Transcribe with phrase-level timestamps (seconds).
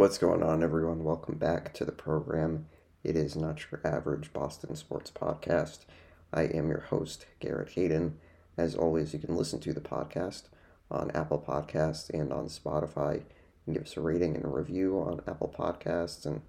[0.00, 1.04] What's going on, everyone?
[1.04, 2.64] Welcome back to the program.
[3.04, 5.80] It is not your average Boston sports podcast.
[6.32, 8.16] I am your host, Garrett Hayden.
[8.56, 10.44] As always, you can listen to the podcast
[10.90, 13.16] on Apple Podcasts and on Spotify.
[13.16, 13.24] You
[13.66, 16.40] can give us a rating and a review on Apple Podcasts and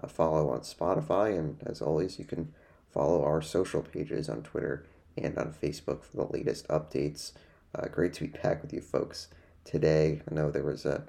[0.00, 1.36] uh, follow on Spotify.
[1.36, 2.54] And as always, you can
[2.88, 4.86] follow our social pages on Twitter
[5.18, 7.32] and on Facebook for the latest updates.
[7.74, 9.26] Uh, great to be back with you folks
[9.64, 10.22] today.
[10.30, 11.02] I know there was a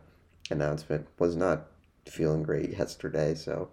[0.49, 1.67] announcement was not
[2.05, 3.69] feeling great yesterday, so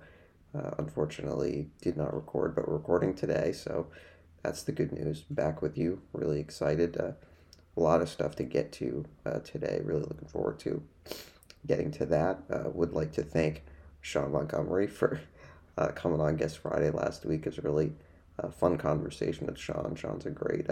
[0.57, 3.53] uh, unfortunately did not record, but recording today.
[3.53, 3.87] So
[4.43, 5.23] that's the good news.
[5.31, 6.03] Back with you.
[6.13, 6.97] Really excited.
[6.97, 7.13] Uh,
[7.77, 9.81] a lot of stuff to get to uh, today.
[9.85, 10.83] Really looking forward to
[11.67, 12.41] getting to that.
[12.51, 13.63] Uh, would like to thank
[14.01, 15.21] Sean Montgomery for
[15.79, 17.41] uh, coming on Guest Friday last week.
[17.41, 17.93] It was really
[18.43, 19.95] uh, fun conversation with Sean.
[19.95, 20.67] Sean's a great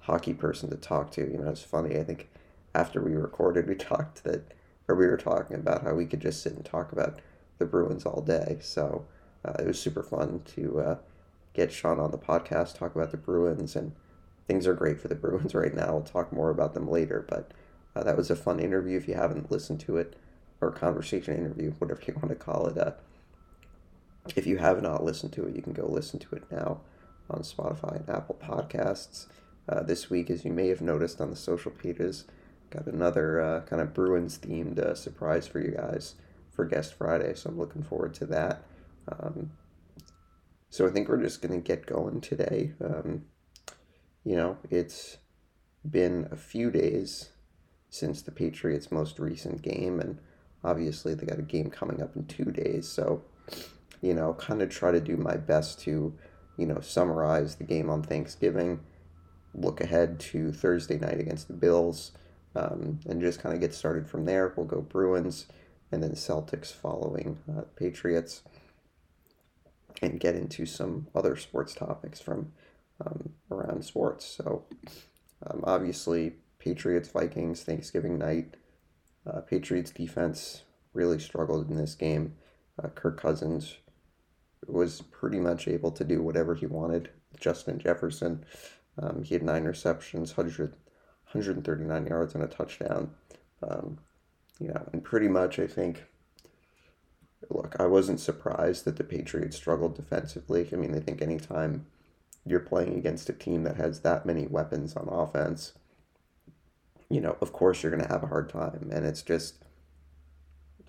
[0.00, 1.20] hockey person to talk to.
[1.20, 1.98] You know, it's funny.
[1.98, 2.30] I think
[2.74, 4.52] after we recorded, we talked that
[4.88, 7.20] or we were talking about how we could just sit and talk about
[7.58, 8.58] the Bruins all day.
[8.60, 9.06] So
[9.44, 10.96] uh, it was super fun to uh,
[11.52, 13.92] get Sean on the podcast, talk about the Bruins, and
[14.46, 15.92] things are great for the Bruins right now.
[15.92, 17.52] We'll talk more about them later, but
[17.94, 18.96] uh, that was a fun interview.
[18.96, 20.16] If you haven't listened to it,
[20.60, 22.92] or conversation interview, whatever you want to call it, uh,
[24.34, 26.80] if you have not listened to it, you can go listen to it now
[27.30, 29.26] on Spotify and Apple Podcasts.
[29.68, 32.24] Uh, this week, as you may have noticed on the social pages,
[32.70, 36.14] got another uh, kind of Bruins themed uh, surprise for you guys
[36.50, 37.34] for Guest Friday.
[37.34, 38.62] So I'm looking forward to that.
[39.10, 39.52] Um,
[40.70, 42.72] so I think we're just going to get going today.
[42.84, 43.24] Um,
[44.24, 45.16] you know, it's
[45.88, 47.30] been a few days
[47.88, 50.18] since the Patriots' most recent game, and
[50.62, 52.86] obviously they got a game coming up in two days.
[52.86, 53.22] So,
[54.02, 56.14] you know, kind of try to do my best to,
[56.58, 58.80] you know, summarize the game on Thanksgiving,
[59.54, 62.12] look ahead to Thursday night against the Bills
[62.54, 64.52] um, and just kind of get started from there.
[64.56, 65.46] We'll go Bruins
[65.90, 68.42] and then Celtics following uh, Patriots
[70.02, 72.52] and get into some other sports topics from
[73.04, 74.24] um, around sports.
[74.26, 74.64] So,
[75.46, 78.54] um, obviously, Patriots Vikings Thanksgiving night.
[79.26, 82.34] Uh, Patriots defense really struggled in this game.
[82.82, 83.76] Uh, Kirk Cousins
[84.66, 87.10] was pretty much able to do whatever he wanted.
[87.38, 88.44] Justin Jefferson,
[89.00, 90.74] um, he had nine receptions, 100,
[91.32, 93.10] 139 yards and a touchdown.
[93.62, 93.98] Um,
[94.58, 96.04] you know, and pretty much I think,
[97.50, 100.68] look, I wasn't surprised that the Patriots struggled defensively.
[100.72, 101.86] I mean, I think anytime
[102.44, 105.74] you're playing against a team that has that many weapons on offense,
[107.10, 108.90] you know, of course you're going to have a hard time.
[108.92, 109.62] And it's just,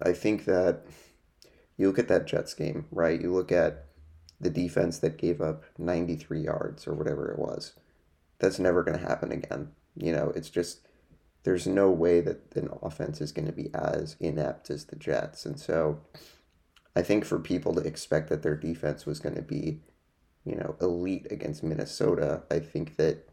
[0.02, 0.86] I think that
[1.78, 3.22] you look at that Jets game, right?
[3.22, 3.86] You look at
[4.42, 7.74] the defense that gave up 93 yards or whatever it was.
[8.40, 9.72] That's never going to happen again.
[9.96, 10.88] You know, it's just
[11.44, 15.46] there's no way that an offense is going to be as inept as the Jets.
[15.46, 16.00] And so
[16.96, 19.82] I think for people to expect that their defense was going to be,
[20.44, 23.30] you know, elite against Minnesota, I think that,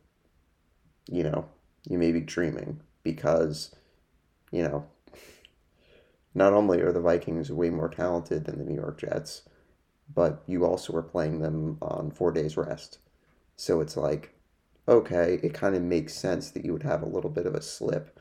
[1.09, 1.47] you know,
[1.89, 3.75] you may be dreaming because,
[4.53, 4.87] you know,
[6.35, 9.43] not only are the Vikings way more talented than the New York Jets,
[10.13, 12.99] but you also are playing them on four days rest.
[13.57, 14.36] So it's like
[14.89, 17.63] okay, it kind of makes sense that you would have a little bit of a
[17.63, 18.21] slip.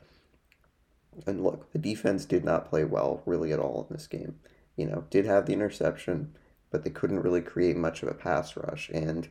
[1.26, 4.36] And look, the defense did not play well really at all in this game.
[4.76, 6.36] You know, did have the interception,
[6.70, 8.90] but they couldn't really create much of a pass rush.
[8.90, 9.28] And,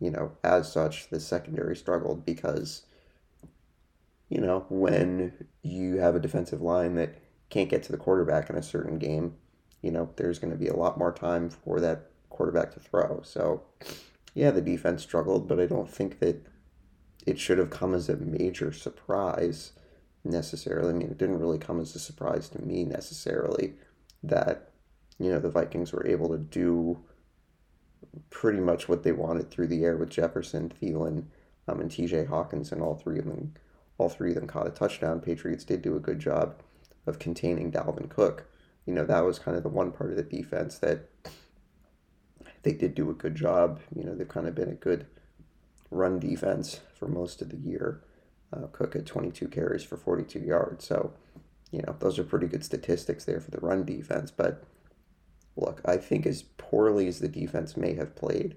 [0.00, 2.82] you know, as such, the secondary struggled because,
[4.28, 8.56] you know, when you have a defensive line that can't get to the quarterback in
[8.56, 9.34] a certain game,
[9.82, 13.20] you know, there's going to be a lot more time for that quarterback to throw.
[13.22, 13.62] So,
[14.34, 16.46] yeah, the defense struggled, but I don't think that
[17.26, 19.72] it should have come as a major surprise
[20.24, 20.90] necessarily.
[20.90, 23.74] I mean, it didn't really come as a surprise to me necessarily
[24.22, 24.70] that,
[25.18, 27.02] you know, the Vikings were able to do
[28.30, 31.24] pretty much what they wanted through the air with Jefferson, Thielen,
[31.68, 33.54] um, and TJ Hockenson, and all three of them,
[33.98, 35.20] all three of them caught a touchdown.
[35.20, 36.56] Patriots did do a good job
[37.06, 38.46] of containing Dalvin Cook.
[38.86, 41.08] You know, that was kind of the one part of the defense that
[42.62, 43.80] they did do a good job.
[43.94, 45.06] You know, they've kind of been a good
[45.90, 48.04] run defense for most of the year.
[48.52, 50.86] Uh, Cook at 22 carries for 42 yards.
[50.86, 51.12] So,
[51.72, 54.30] you know, those are pretty good statistics there for the run defense.
[54.30, 54.62] But
[55.56, 58.56] look, I think as poorly as the defense may have played,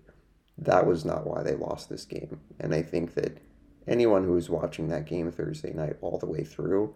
[0.58, 2.42] that was not why they lost this game.
[2.60, 3.40] And I think that
[3.88, 6.96] anyone who was watching that game Thursday night all the way through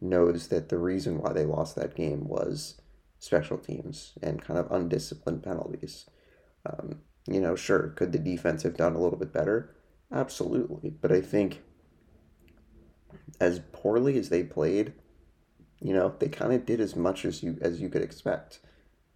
[0.00, 2.80] knows that the reason why they lost that game was
[3.18, 6.08] special teams and kind of undisciplined penalties.
[6.66, 9.74] Um, you know, sure, could the defense have done a little bit better?
[10.12, 10.90] Absolutely.
[10.90, 11.62] But I think
[13.40, 14.92] as poorly as they played,
[15.80, 18.60] you know, they kind of did as much as you as you could expect.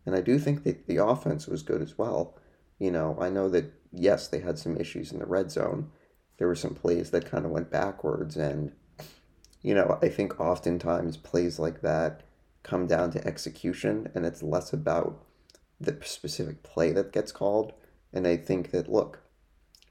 [0.06, 2.37] And I do think that the offense was good as well.
[2.79, 5.91] You know, I know that yes, they had some issues in the red zone.
[6.39, 8.73] There were some plays that kind of went backwards and
[9.62, 12.23] you know, I think oftentimes plays like that
[12.65, 15.25] come down to execution and it's less about
[15.81, 17.73] the specific play that gets called.
[18.12, 19.22] And I think that look,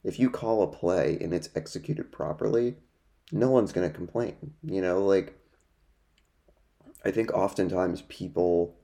[0.04, 2.76] if you call a play and it's executed properly,
[3.32, 4.54] no one's going to complain.
[4.64, 5.38] You know, like
[7.06, 8.76] I think oftentimes people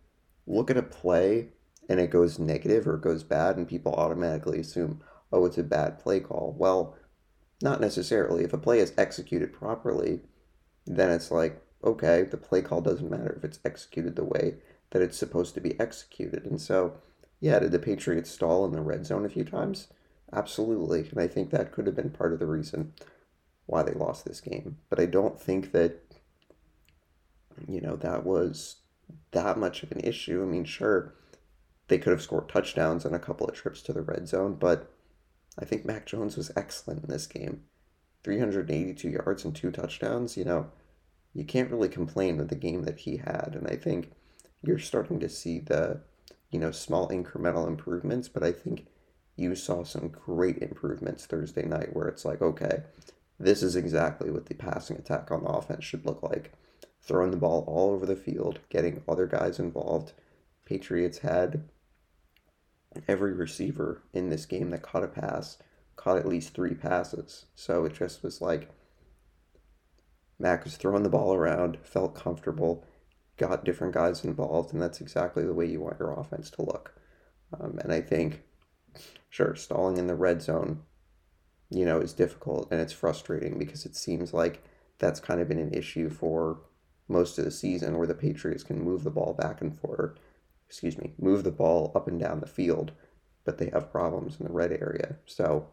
[0.45, 1.49] look at a play
[1.89, 5.99] and it goes negative or goes bad, and people automatically assume, oh, it's a bad
[5.99, 6.53] play call.
[6.57, 6.97] Well,
[7.61, 8.43] not necessarily.
[8.43, 10.19] If a play is executed properly,
[10.85, 14.55] then it's like, okay, the play call doesn't matter if it's executed the way
[14.91, 16.45] that it's supposed to be executed.
[16.45, 16.97] And so,
[17.39, 19.87] yeah, did the Patriots stall in the red zone a few times?
[20.33, 21.07] Absolutely.
[21.09, 22.93] And I think that could have been part of the reason
[23.65, 24.77] why they lost this game.
[24.89, 26.01] But I don't think that,
[27.67, 28.77] you know, that was
[29.31, 30.41] that much of an issue.
[30.41, 31.13] I mean, sure,
[31.87, 34.91] they could have scored touchdowns on a couple of trips to the red zone, but
[35.57, 37.63] I think Mac Jones was excellent in this game.
[38.23, 40.69] 382 yards and two touchdowns, you know,
[41.33, 43.55] you can't really complain with the game that he had.
[43.57, 44.11] And I think
[44.61, 46.01] you're starting to see the,
[46.51, 48.87] you know, small incremental improvements, but I think
[49.37, 52.83] you saw some great improvements Thursday night where it's like, okay,
[53.39, 56.53] this is exactly what the passing attack on the offense should look like.
[57.01, 60.13] Throwing the ball all over the field, getting other guys involved.
[60.65, 61.69] Patriots had
[63.07, 65.57] every receiver in this game that caught a pass
[65.95, 67.45] caught at least three passes.
[67.55, 68.69] So it just was like
[70.39, 72.85] Mac was throwing the ball around, felt comfortable,
[73.37, 76.93] got different guys involved, and that's exactly the way you want your offense to look.
[77.59, 78.43] Um, and I think,
[79.29, 80.81] sure, stalling in the red zone,
[81.69, 84.63] you know, is difficult and it's frustrating because it seems like
[84.99, 86.59] that's kind of been an issue for
[87.07, 90.17] most of the season where the Patriots can move the ball back and forth,
[90.67, 92.91] excuse me, move the ball up and down the field,
[93.45, 95.15] but they have problems in the red area.
[95.25, 95.67] So,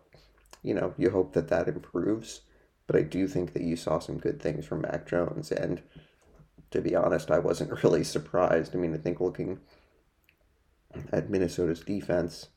[0.62, 2.42] you know, you hope that that improves.
[2.86, 5.50] But I do think that you saw some good things from Mac Jones.
[5.50, 5.82] And
[6.70, 8.74] to be honest, I wasn't really surprised.
[8.74, 9.60] I mean, I think looking
[11.12, 12.48] at Minnesota's defense,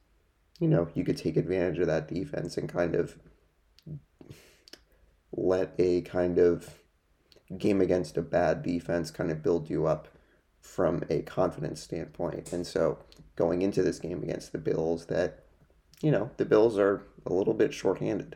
[0.59, 3.17] you know, you could take advantage of that defense and kind of
[5.31, 6.79] let a kind of
[7.57, 10.07] game against a bad defense kind of build you up
[10.59, 12.51] from a confidence standpoint.
[12.51, 12.99] And so
[13.35, 15.45] going into this game against the Bills, that,
[16.01, 18.35] you know, the Bills are a little bit shorthanded.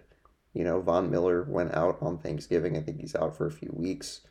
[0.54, 2.78] You know, Von Miller went out on Thanksgiving.
[2.78, 4.22] I think he's out for a few weeks.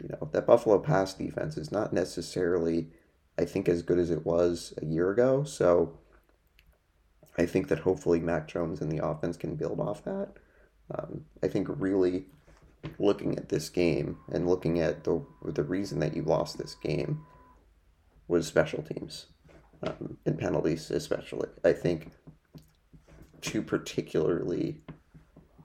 [0.00, 2.88] You know, that Buffalo pass defense is not necessarily,
[3.38, 5.44] I think, as good as it was a year ago.
[5.44, 5.98] So
[7.38, 10.30] I think that hopefully Mac Jones and the offense can build off that.
[10.92, 12.26] Um, I think really
[12.98, 17.24] looking at this game and looking at the the reason that you lost this game
[18.28, 19.26] was special teams
[19.82, 21.48] um, and penalties, especially.
[21.64, 22.10] I think
[23.40, 24.80] two particularly,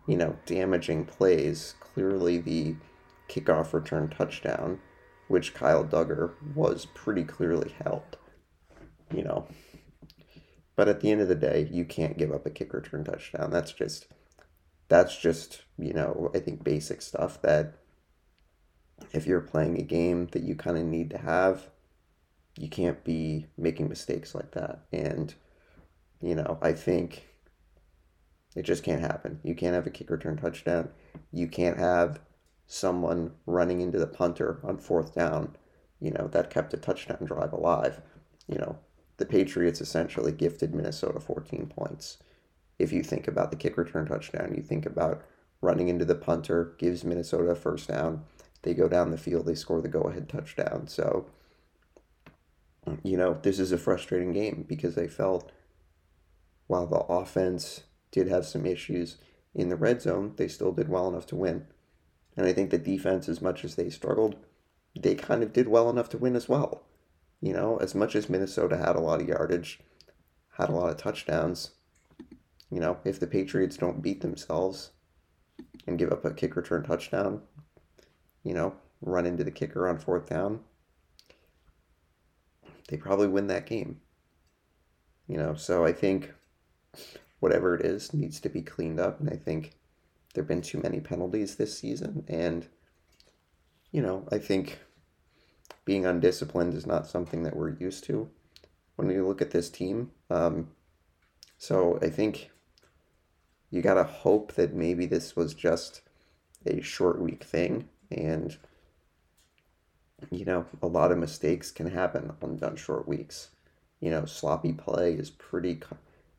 [0.07, 1.75] you know, damaging plays.
[1.79, 2.75] Clearly, the
[3.29, 4.79] kickoff return touchdown,
[5.27, 8.17] which Kyle Dugger was pretty clearly held.
[9.13, 9.47] You know,
[10.75, 13.49] but at the end of the day, you can't give up a kick return touchdown.
[13.51, 14.07] That's just
[14.87, 17.75] that's just, you know, I think basic stuff that
[19.13, 21.69] if you're playing a game that you kind of need to have,
[22.57, 24.85] you can't be making mistakes like that.
[24.91, 25.33] And,
[26.21, 27.27] you know, I think
[28.55, 29.39] it just can't happen.
[29.43, 30.89] You can't have a kick return touchdown.
[31.31, 32.19] You can't have
[32.67, 35.55] someone running into the punter on fourth down.
[35.99, 38.01] You know, that kept a touchdown drive alive.
[38.47, 38.77] You know,
[39.17, 42.17] the Patriots essentially gifted Minnesota 14 points.
[42.77, 45.23] If you think about the kick return touchdown, you think about
[45.61, 48.23] running into the punter, gives Minnesota a first down.
[48.63, 50.87] They go down the field, they score the go ahead touchdown.
[50.87, 51.27] So,
[53.03, 55.51] you know, this is a frustrating game because they felt
[56.67, 59.17] while the offense did have some issues
[59.53, 61.67] in the red zone, they still did well enough to win.
[62.35, 64.35] And I think the defense, as much as they struggled,
[64.99, 66.83] they kind of did well enough to win as well.
[67.41, 69.79] You know, as much as Minnesota had a lot of yardage,
[70.57, 71.71] had a lot of touchdowns,
[72.71, 74.91] you know, if the Patriots don't beat themselves
[75.85, 77.41] and give up a kick return touchdown,
[78.43, 80.61] you know, run into the kicker on fourth down,
[82.89, 84.01] they probably win that game.
[85.27, 86.33] You know, so I think
[87.39, 89.19] whatever it is needs to be cleaned up.
[89.19, 89.73] And I think
[90.33, 92.25] there have been too many penalties this season.
[92.27, 92.67] And,
[93.91, 94.79] you know, I think
[95.85, 98.29] being undisciplined is not something that we're used to
[98.95, 100.11] when we look at this team.
[100.29, 100.69] Um,
[101.57, 102.51] so I think
[103.69, 106.01] you got to hope that maybe this was just
[106.65, 107.89] a short week thing.
[108.11, 108.57] And,
[110.31, 113.49] you know, a lot of mistakes can happen on, on short weeks.
[113.99, 115.81] You know, sloppy play is pretty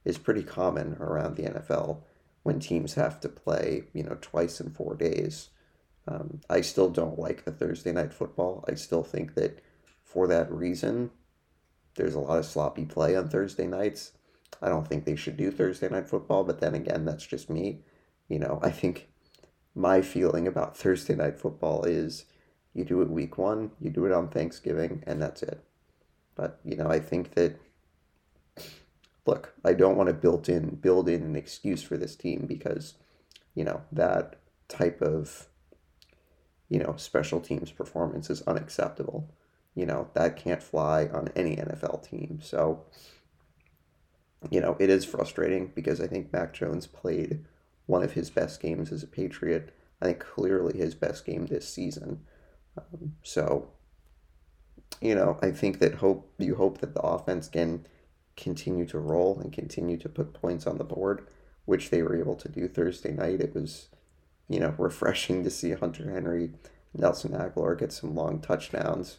[0.04, 1.98] is pretty common around the NFL
[2.44, 5.48] when teams have to play, you know, twice in four days.
[6.08, 8.64] Um, I still don't like the Thursday night football.
[8.68, 9.60] I still think that
[10.04, 11.10] for that reason,
[11.96, 14.12] there's a lot of sloppy play on Thursday nights.
[14.62, 17.80] I don't think they should do Thursday night football, but then again, that's just me.
[18.28, 19.08] You know, I think
[19.74, 22.24] my feeling about Thursday night football is
[22.72, 25.62] you do it week one, you do it on Thanksgiving, and that's it.
[26.34, 27.58] But, you know, I think that
[29.26, 32.94] look, I don't want to build in build in an excuse for this team because,
[33.54, 34.36] you know, that
[34.68, 35.48] type of
[36.68, 39.28] you know, special teams performance is unacceptable.
[39.74, 42.40] You know, that can't fly on any NFL team.
[42.42, 42.84] So,
[44.50, 47.44] you know, it is frustrating because I think Mac Jones played
[47.86, 49.74] one of his best games as a Patriot.
[50.00, 52.20] I think clearly his best game this season.
[52.76, 53.68] Um, so,
[55.00, 57.86] you know, I think that hope you hope that the offense can
[58.36, 61.26] continue to roll and continue to put points on the board,
[61.64, 63.40] which they were able to do Thursday night.
[63.40, 63.88] It was,
[64.48, 66.52] you know, refreshing to see Hunter Henry,
[66.94, 69.18] Nelson Agholor get some long touchdowns.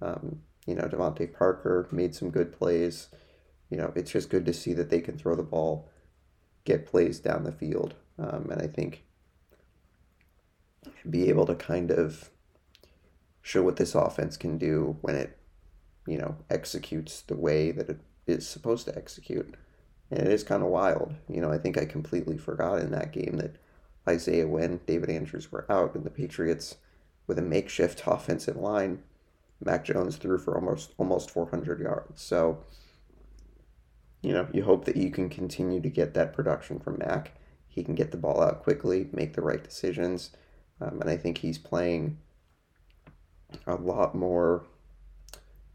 [0.00, 3.08] Um, you know, DeVante Parker made some good plays.
[3.70, 5.88] You know, it's just good to see that they can throw the ball,
[6.64, 7.94] get plays down the field.
[8.18, 9.04] Um, and I think
[11.08, 12.30] be able to kind of
[13.42, 15.38] show what this offense can do when it,
[16.06, 19.54] you know, executes the way that it is supposed to execute.
[20.10, 21.14] And it is kind of wild.
[21.28, 23.56] You know, I think I completely forgot in that game that
[24.08, 26.76] Isaiah Wynn, David Andrews were out, and the Patriots,
[27.26, 29.02] with a makeshift offensive line,
[29.64, 32.20] Mac Jones threw for almost almost 400 yards.
[32.22, 32.64] So,
[34.22, 37.32] you know, you hope that you can continue to get that production from Mac.
[37.66, 40.30] He can get the ball out quickly, make the right decisions,
[40.80, 42.18] um, and I think he's playing
[43.66, 44.66] a lot more.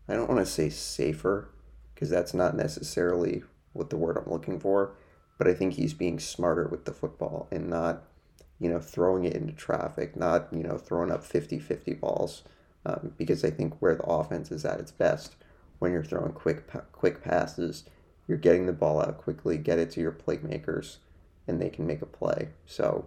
[0.08, 1.50] I don't want to say safer
[1.94, 4.96] because that's not necessarily what the word I'm looking for,
[5.38, 8.04] but I think he's being smarter with the football and not,
[8.62, 12.44] you know, throwing it into traffic, not, you know, throwing up 50 50 balls.
[12.86, 15.36] Um, because I think where the offense is at its best
[15.80, 17.86] when you're throwing quick quick passes,
[18.28, 20.98] you're getting the ball out quickly, get it to your playmakers,
[21.48, 22.50] and they can make a play.
[22.68, 23.06] So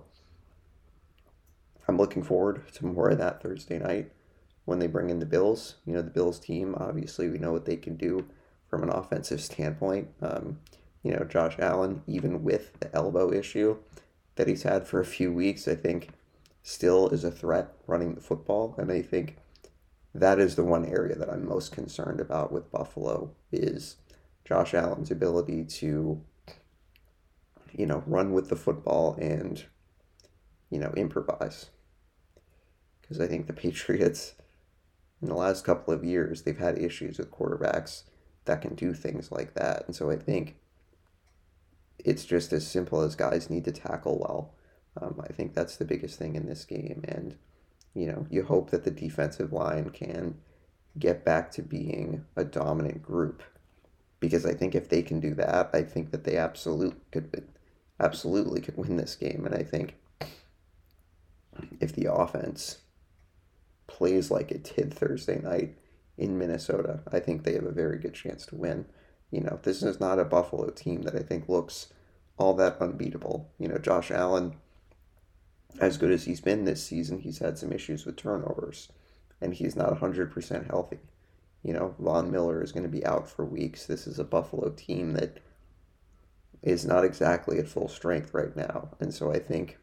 [1.87, 4.11] I'm looking forward to more of that Thursday night
[4.64, 5.76] when they bring in the Bills.
[5.87, 8.26] You know, the Bills team, obviously, we know what they can do
[8.68, 10.08] from an offensive standpoint.
[10.20, 10.58] Um,
[11.04, 13.76] you know, Josh Allen, even with the elbow issue
[14.36, 16.10] that he's had for a few weeks, I think
[16.62, 18.74] still is a threat running the football.
[18.78, 19.36] And I think
[20.14, 23.96] that is the one area that I'm most concerned about with Buffalo is
[24.44, 26.20] Josh Allen's ability to,
[27.72, 29.64] you know, run with the football and,
[30.70, 31.66] you know, improvise.
[33.00, 34.34] Because I think the Patriots,
[35.20, 38.04] in the last couple of years, they've had issues with quarterbacks
[38.46, 39.84] that can do things like that.
[39.86, 40.56] And so I think
[41.98, 44.54] it's just as simple as guys need to tackle well.
[45.00, 47.04] Um, I think that's the biggest thing in this game.
[47.06, 47.36] And,
[47.94, 50.36] you know, you hope that the defensive line can
[50.98, 53.42] get back to being a dominant group.
[54.20, 57.48] Because I think if they can do that, I think that they absolutely could
[58.00, 59.44] absolutely could win this game.
[59.44, 59.96] And I think
[61.80, 62.78] if the offense
[63.86, 65.76] plays like it did Thursday night,
[66.16, 67.00] in Minnesota.
[67.10, 68.86] I think they have a very good chance to win.
[69.34, 71.88] You know, this is not a Buffalo team that I think looks
[72.38, 73.50] all that unbeatable.
[73.58, 74.54] You know, Josh Allen,
[75.80, 78.88] as good as he's been this season, he's had some issues with turnovers,
[79.40, 81.00] and he's not 100% healthy.
[81.64, 83.86] You know, Von Miller is going to be out for weeks.
[83.86, 85.40] This is a Buffalo team that
[86.62, 88.90] is not exactly at full strength right now.
[89.00, 89.78] And so I think,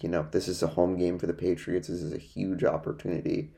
[0.00, 1.88] you know, this is a home game for the Patriots.
[1.88, 3.50] This is a huge opportunity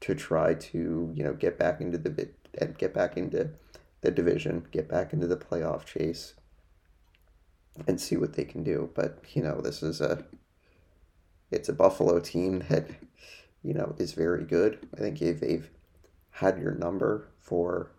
[0.00, 3.50] to try to you know get back into the bit and get back into
[4.00, 6.34] the division, get back into the playoff chase,
[7.86, 8.90] and see what they can do.
[8.94, 10.24] But you know, this is a
[11.50, 12.86] it's a Buffalo team that
[13.62, 14.86] you know is very good.
[14.94, 15.68] I think if they've
[16.30, 17.90] had your number for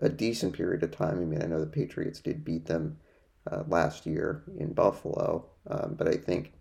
[0.00, 1.20] a decent period of time.
[1.20, 2.98] I mean, I know the Patriots did beat them
[3.50, 6.52] uh, last year in Buffalo, um, but I think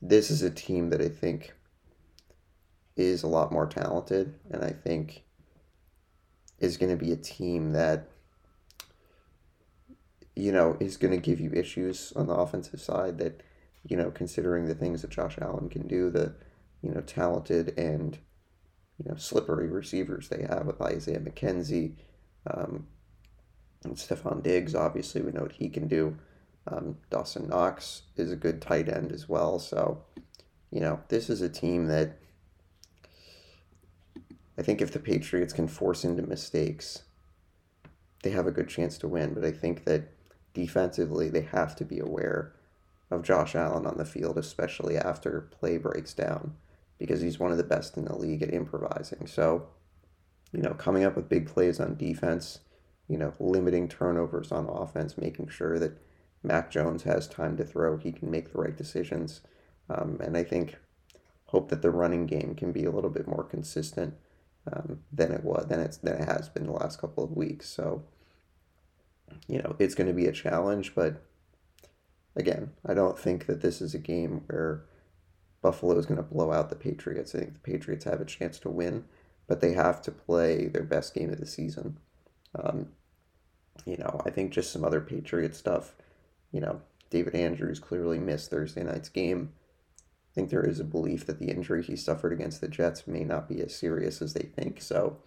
[0.00, 1.54] this is a team that I think
[2.96, 5.24] is a lot more talented, and I think
[6.62, 8.08] is going to be a team that
[10.34, 13.18] you know is going to give you issues on the offensive side.
[13.18, 13.42] That
[13.86, 16.34] you know, considering the things that Josh Allen can do, the
[16.82, 18.18] you know talented and
[18.98, 21.96] you know slippery receivers they have with Isaiah McKenzie
[22.50, 22.86] um,
[23.84, 24.74] and Stefon Diggs.
[24.74, 26.16] Obviously, we know what he can do.
[26.68, 29.58] Um, Dawson Knox is a good tight end as well.
[29.58, 30.04] So,
[30.70, 32.18] you know, this is a team that
[34.58, 37.02] I think if the Patriots can force into mistakes,
[38.22, 39.34] they have a good chance to win.
[39.34, 40.12] But I think that
[40.54, 42.52] defensively, they have to be aware
[43.10, 46.54] of Josh Allen on the field, especially after play breaks down,
[46.98, 49.26] because he's one of the best in the league at improvising.
[49.26, 49.68] So,
[50.52, 52.60] you know, coming up with big plays on defense,
[53.08, 55.98] you know, limiting turnovers on offense, making sure that
[56.42, 59.40] Mac Jones has time to throw, he can make the right decisions.
[59.88, 60.76] Um, and I think
[61.46, 64.14] hope that the running game can be a little bit more consistent
[64.70, 67.68] um, than it was than it's than it has been the last couple of weeks.
[67.68, 68.04] So,
[69.48, 71.22] you know, it's going to be a challenge, but
[72.36, 74.84] again, I don't think that this is a game where
[75.60, 77.34] Buffalo is going to blow out the Patriots.
[77.34, 79.04] I think the Patriots have a chance to win,
[79.46, 81.98] but they have to play their best game of the season.
[82.54, 82.88] Um,
[83.86, 85.94] you know, I think just some other Patriot stuff.
[86.52, 89.52] You know, David Andrews clearly missed Thursday night's game.
[90.32, 93.22] I think there is a belief that the injury he suffered against the Jets may
[93.22, 94.80] not be as serious as they think.
[94.80, 95.18] So,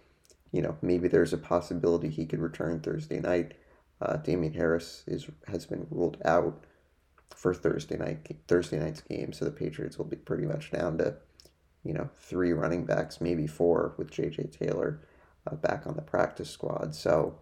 [0.50, 3.54] you know, maybe there's a possibility he could return Thursday night.
[4.00, 6.64] Uh, Damien Harris is has been ruled out
[7.30, 11.14] for Thursday night Thursday night's game, so the Patriots will be pretty much down to,
[11.84, 14.48] you know, three running backs, maybe four, with J.J.
[14.58, 15.00] Taylor
[15.46, 16.94] uh, back on the practice squad.
[16.94, 17.38] So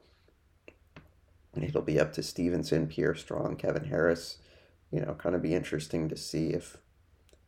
[1.60, 4.38] it'll be up to Stevenson, Pierre Strong, Kevin Harris.
[4.90, 6.76] You know, kind of be interesting to see if,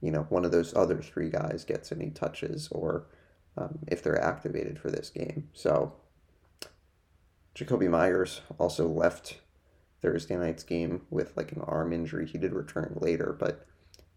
[0.01, 3.07] you know, one of those other three guys gets any touches or
[3.57, 5.49] um, if they're activated for this game.
[5.53, 5.95] So
[7.55, 9.41] Jakobi Meyers also left
[10.03, 12.27] Thursday night's game with like an arm injury.
[12.27, 13.67] He did return later, but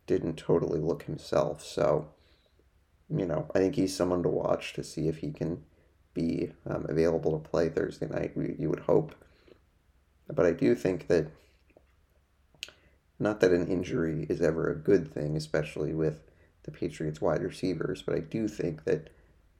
[0.07, 1.63] didn't totally look himself.
[1.63, 2.09] So,
[3.09, 5.63] you know, I think he's someone to watch to see if he can
[6.13, 8.35] be um, available to play Thursday night.
[8.35, 9.15] We, you would hope.
[10.27, 11.27] But I do think that,
[13.19, 16.23] not that an injury is ever a good thing, especially with
[16.63, 19.10] the Patriots wide receivers, but I do think that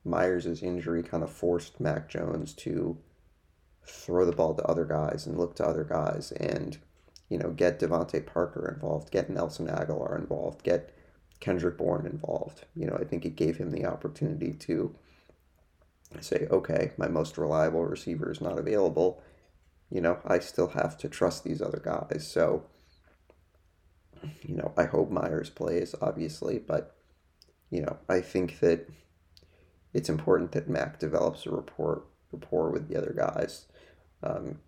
[0.06, 2.98] Meyers' injury kind of forced Mac Jones to
[3.84, 6.78] throw the ball to other guys and look to other guys and,
[7.28, 10.93] you know, get DeVante Parker involved, get Nelson Agholor involved, get
[11.39, 12.65] Kendrick Bourne involved.
[12.76, 14.95] You know, I think it gave him the opportunity to
[16.22, 19.22] say, okay, my most reliable receiver is not available.
[19.89, 22.28] You know, I still have to trust these other guys.
[22.30, 22.63] So,
[24.41, 26.95] you know, I hope Meyers plays, obviously, but,
[27.69, 28.88] you know, I think that
[29.93, 33.65] it's important that Mac develops a rapport rapport with the other guys.
[34.21, 34.60] Um,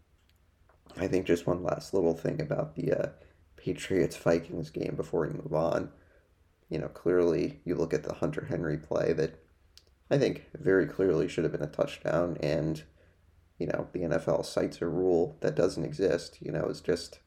[0.97, 3.09] I think just one last little thing about the uh,
[3.55, 5.91] Patriots Vikings game before we move on.
[6.69, 9.39] You know, clearly you look at the Hunter Henry play that
[10.09, 12.83] I think very clearly should have been a touchdown, and
[13.59, 16.37] you know the NFL cites a rule that doesn't exist.
[16.41, 17.19] You know, it's just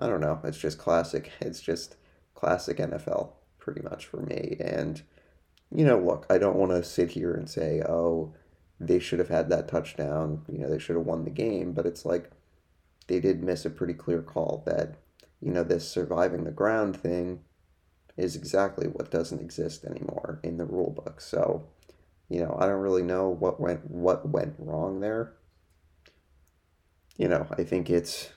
[0.00, 0.40] I don't know.
[0.44, 1.32] It's just classic.
[1.40, 1.96] It's just
[2.34, 4.56] classic NFL pretty much for me.
[4.60, 5.02] And
[5.70, 8.34] you know, look, I don't want to sit here and say, oh,
[8.80, 10.44] they should have had that touchdown.
[10.50, 11.72] You know, they should have won the game.
[11.72, 12.30] But it's like
[13.06, 14.96] they did miss a pretty clear call that,
[15.40, 17.40] you know, this surviving the ground thing
[18.16, 21.20] is exactly what doesn't exist anymore in the rule book.
[21.20, 21.66] So,
[22.28, 25.34] you know, I don't really know what went what went wrong there.
[27.16, 28.30] You know, I think it's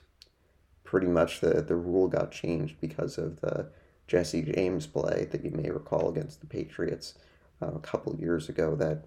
[0.91, 3.65] pretty much the the rule got changed because of the
[4.07, 7.13] Jesse James play that you may recall against the Patriots
[7.61, 9.05] uh, a couple years ago that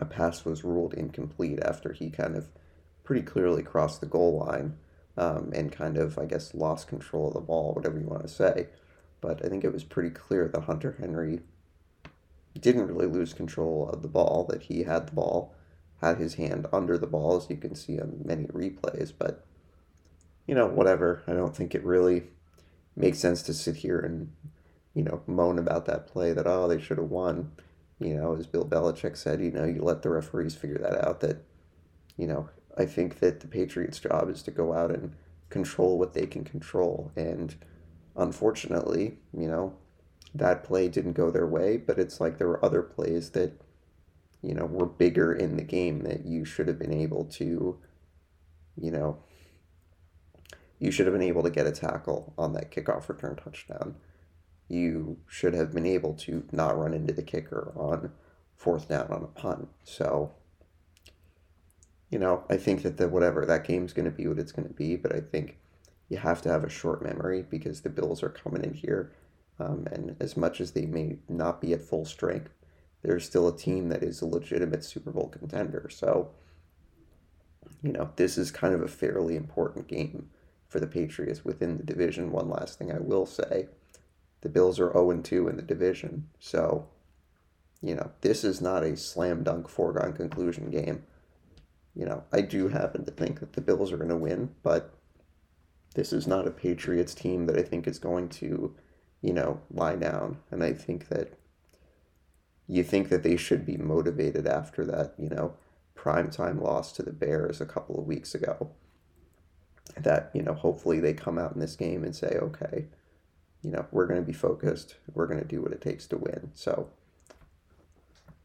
[0.00, 2.48] a pass was ruled incomplete after he kind of
[3.04, 4.76] pretty clearly crossed the goal line
[5.16, 8.28] um, and kind of, I guess, lost control of the ball, whatever you want to
[8.28, 8.66] say.
[9.20, 11.38] But I think it was pretty clear that Hunter Henry
[12.58, 15.54] didn't really lose control of the ball, that he had the ball,
[16.00, 19.12] had his hand under the ball, as you can see on many replays.
[19.16, 19.44] But,
[20.46, 21.22] you know, whatever.
[21.26, 22.24] I don't think it really
[22.94, 24.32] makes sense to sit here and,
[24.94, 27.52] you know, moan about that play that, oh, they should have won
[27.98, 31.20] you know, as Bill Belichick said, you know, you let the referees figure that out.
[31.20, 31.42] That,
[32.16, 35.14] you know, I think that the Patriots' job is to go out and
[35.48, 37.10] control what they can control.
[37.16, 37.54] And
[38.14, 39.74] unfortunately, you know,
[40.34, 43.52] that play didn't go their way, but it's like there were other plays that,
[44.42, 47.78] you know, were bigger in the game that you should have been able to,
[48.76, 49.18] you know,
[50.78, 53.96] you should have been able to get a tackle on that kickoff return touchdown
[54.68, 58.10] you should have been able to not run into the kicker on
[58.56, 59.68] fourth down on a punt.
[59.84, 60.32] So,
[62.10, 64.66] you know, I think that the whatever that game's going to be what it's going
[64.66, 65.58] to be, but I think
[66.08, 69.12] you have to have a short memory because the Bills are coming in here,
[69.58, 72.52] um, and as much as they may not be at full strength,
[73.02, 75.88] they're still a team that is a legitimate Super Bowl contender.
[75.90, 76.30] So,
[77.82, 80.28] you know, this is kind of a fairly important game
[80.68, 82.32] for the Patriots within the division.
[82.32, 83.68] One last thing I will say
[84.40, 86.28] the Bills are 0 2 in the division.
[86.38, 86.88] So,
[87.82, 91.04] you know, this is not a slam dunk foregone conclusion game.
[91.94, 94.94] You know, I do happen to think that the Bills are going to win, but
[95.94, 98.74] this is not a Patriots team that I think is going to,
[99.22, 100.38] you know, lie down.
[100.50, 101.32] And I think that
[102.68, 105.54] you think that they should be motivated after that, you know,
[105.96, 108.70] primetime loss to the Bears a couple of weeks ago.
[109.96, 112.86] That, you know, hopefully they come out in this game and say, okay,
[113.62, 114.96] you know, we're going to be focused.
[115.14, 116.50] We're going to do what it takes to win.
[116.54, 116.90] So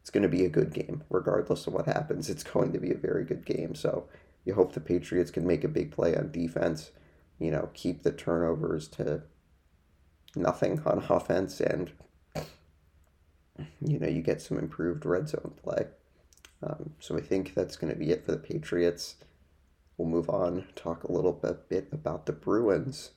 [0.01, 2.29] it's going to be a good game, regardless of what happens.
[2.29, 3.75] It's going to be a very good game.
[3.75, 4.07] So
[4.45, 6.91] you hope the Patriots can make a big play on defense,
[7.39, 9.23] you know, keep the turnovers to
[10.35, 11.91] nothing on offense, and,
[13.85, 15.85] you know, you get some improved red zone play.
[16.63, 19.15] Um, so I think that's going to be it for the Patriots.
[20.01, 23.11] We'll move on, talk a little bit, bit about the Bruins,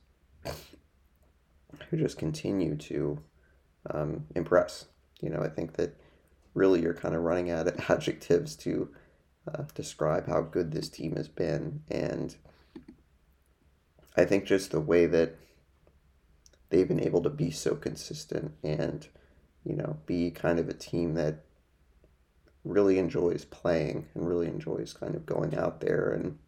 [1.89, 3.23] who just continue to
[3.89, 4.85] um, impress.
[5.23, 5.99] You know, I think that
[6.53, 8.91] really you're kind of running out of adjectives to
[9.51, 11.85] uh, describe how good this team has been.
[11.89, 12.37] And
[14.15, 15.37] I think just the way that
[16.69, 19.09] they've been able to be so consistent and,
[19.65, 21.47] you know, be kind of a team that
[22.63, 26.39] really enjoys playing and really enjoys kind of going out there and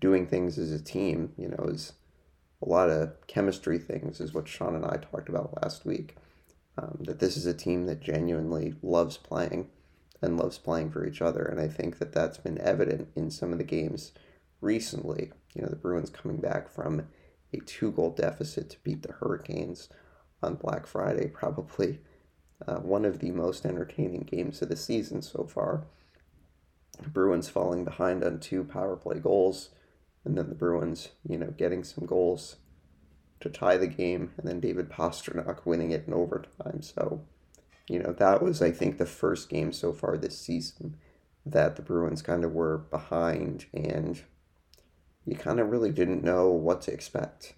[0.00, 1.92] doing things as a team, you know, is
[2.62, 6.16] a lot of chemistry things, is what Sean and I talked about last week.
[6.76, 9.68] Um, that this is a team that genuinely loves playing
[10.22, 11.44] and loves playing for each other.
[11.44, 14.12] And I think that that's been evident in some of the games
[14.60, 15.32] recently.
[15.54, 17.08] You know, the Bruins coming back from
[17.52, 19.88] a two goal deficit to beat the Hurricanes
[20.42, 22.00] on Black Friday, probably
[22.66, 25.86] uh, one of the most entertaining games of the season so far.
[27.12, 29.70] Bruins falling behind on two power play goals,
[30.28, 32.56] and then the Bruins, you know, getting some goals
[33.40, 36.82] to tie the game, and then David Pastrnak winning it in overtime.
[36.82, 37.22] So,
[37.88, 40.96] you know, that was, I think, the first game so far this season
[41.46, 44.22] that the Bruins kind of were behind, and
[45.24, 47.54] you kind of really didn't know what to expect.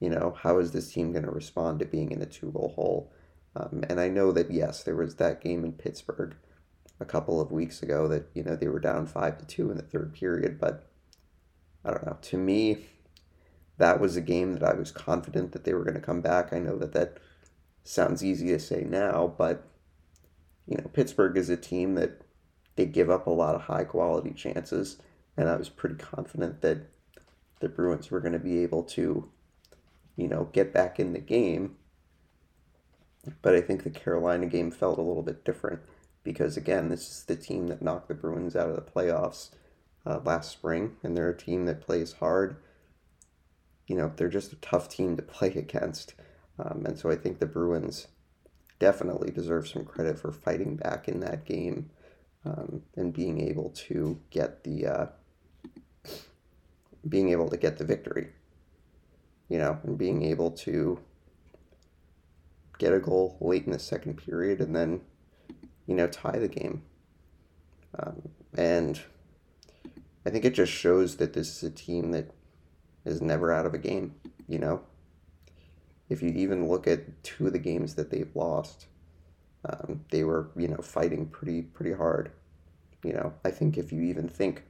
[0.00, 2.72] You know, how is this team going to respond to being in a two goal
[2.76, 3.12] hole?
[3.54, 6.34] Um, and I know that, yes, there was that game in Pittsburgh
[6.98, 9.76] a couple of weeks ago that, you know, they were down 5 to 2 in
[9.76, 10.88] the third period, but
[11.86, 12.18] I don't know.
[12.20, 12.86] To me,
[13.78, 16.52] that was a game that I was confident that they were going to come back.
[16.52, 17.18] I know that that
[17.84, 19.68] sounds easy to say now, but
[20.66, 22.22] you know, Pittsburgh is a team that
[22.74, 24.96] they give up a lot of high quality chances,
[25.36, 26.88] and I was pretty confident that
[27.60, 29.30] the Bruins were going to be able to,
[30.16, 31.76] you know, get back in the game.
[33.42, 35.80] But I think the Carolina game felt a little bit different
[36.24, 39.50] because again, this is the team that knocked the Bruins out of the playoffs
[40.06, 42.56] uh, last spring, and they're a team that plays hard
[43.86, 46.14] you know, they're just a tough team to play against.
[46.58, 48.08] Um, and so I think the Bruins
[48.78, 51.90] definitely deserve some credit for fighting back in that game
[52.44, 55.06] um, and being able to get the uh,
[57.08, 58.32] being able to get the victory.
[59.48, 60.98] You know, and being able to
[62.78, 65.02] get a goal late in the second period and then,
[65.86, 66.82] you know, tie the game.
[67.96, 69.00] Um, and
[70.26, 72.32] I think it just shows that this is a team that
[73.04, 74.16] is never out of a game,
[74.48, 74.80] you know?
[76.08, 78.86] If you even look at two of the games that they've lost,
[79.64, 82.32] um, they were, you know, fighting pretty, pretty hard.
[83.04, 84.64] You know, I think if you even think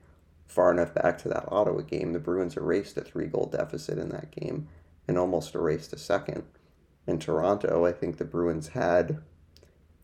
[0.46, 4.10] far enough back to that Ottawa game, the Bruins erased a three goal deficit in
[4.10, 4.68] that game
[5.08, 6.44] and almost erased a second.
[7.06, 9.22] In Toronto, I think the Bruins had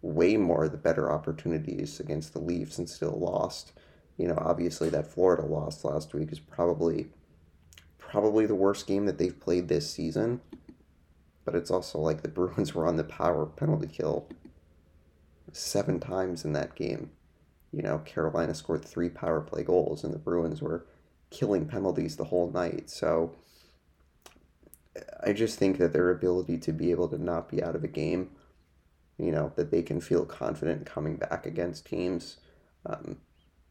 [0.01, 3.73] way more the better opportunities against the Leafs and still lost.
[4.23, 7.09] You know, obviously that Florida loss last week is probably
[7.99, 10.41] probably the worst game that they've played this season.
[11.45, 14.29] But it's also like the Bruins were on the power penalty kill
[15.51, 17.11] seven times in that game.
[17.73, 20.87] You know, Carolina scored three power play goals, and the Bruins were
[21.31, 22.91] killing penalties the whole night.
[22.91, 23.35] So
[25.21, 27.89] I just think that their ability to be able to not be out of a
[27.89, 28.31] game,
[29.19, 32.37] you know, that they can feel confident coming back against teams.
[32.87, 33.17] Um,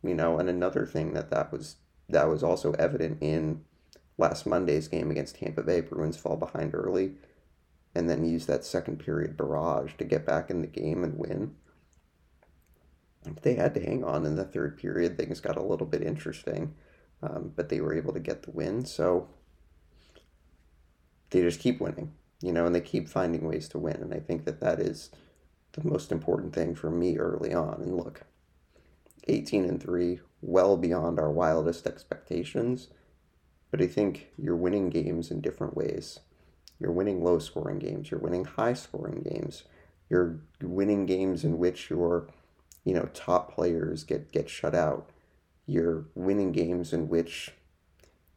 [0.04, 1.78] you know, and another thing that that was
[2.10, 3.64] that was also evident in
[4.18, 7.14] last Monday's game against Tampa Bay, Bruins fall behind early
[7.94, 11.56] and then use that second period barrage to get back in the game and win.
[13.42, 15.18] They had to hang on in the third period.
[15.18, 16.74] Things got a little bit interesting,
[17.22, 18.86] um, but they were able to get the win.
[18.86, 19.28] So
[21.30, 23.98] they just keep winning, you know, and they keep finding ways to win.
[23.98, 25.12] And I think that that is
[25.74, 27.82] the most important thing for me early on.
[27.82, 28.24] And look,
[29.28, 32.90] 18 and 3, well beyond our wildest expectations
[33.72, 36.20] but I think you're winning games in different ways.
[36.78, 39.64] You're winning low scoring games, you're winning high scoring games,
[40.10, 42.28] You're winning games in which your,
[42.84, 45.10] you know, top players get get shut out.
[45.66, 47.54] You're winning games in which,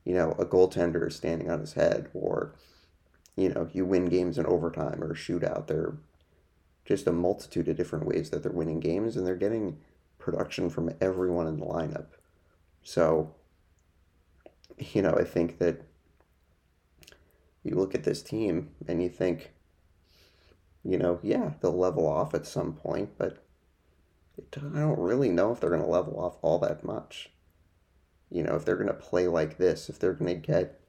[0.04, 2.54] you know, a goaltender is standing on his head, or,
[3.34, 5.66] you know, you win games in overtime or shootout.
[5.66, 5.96] They're
[6.84, 9.78] just a multitude of different ways that they're winning games, and they're getting
[10.24, 12.06] production from everyone in the lineup.
[12.82, 13.34] So,
[14.78, 15.82] you know, I think that
[17.62, 19.52] you look at this team and you think,
[20.82, 23.44] you know, yeah, they'll level off at some point, but
[24.38, 27.30] I don't really know if they're going to level off all that much.
[28.30, 30.80] You know, if they're going to play like this, if they're going to get,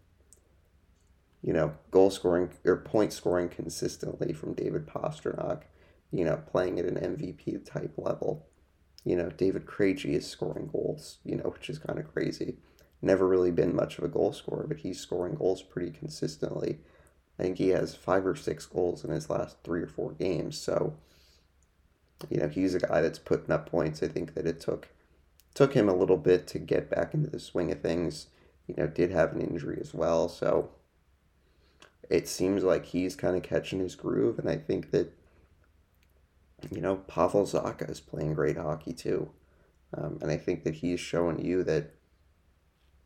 [1.41, 5.63] you know, goal scoring or point scoring consistently from David Pastrnak,
[6.11, 8.47] you know, playing at an MVP type level.
[9.05, 12.57] You know, David Krejci is scoring goals, you know, which is kind of crazy
[13.05, 16.79] never really been much of a goal scorer, but he's scoring goals pretty consistently.
[17.39, 20.57] I think he has five or six goals in his last three or four games.
[20.57, 20.95] So,
[22.29, 24.01] you know, he's a guy that's putting up points.
[24.01, 24.89] I think that it took
[25.53, 28.27] took him a little bit to get back into the swing of things.
[28.67, 30.71] You know, did have an injury as well, so
[32.09, 35.13] it seems like he's kind of catching his groove, and I think that
[36.71, 39.31] you know Pavel Zacha is playing great hockey too,
[39.93, 41.95] um, and I think that he's showing you that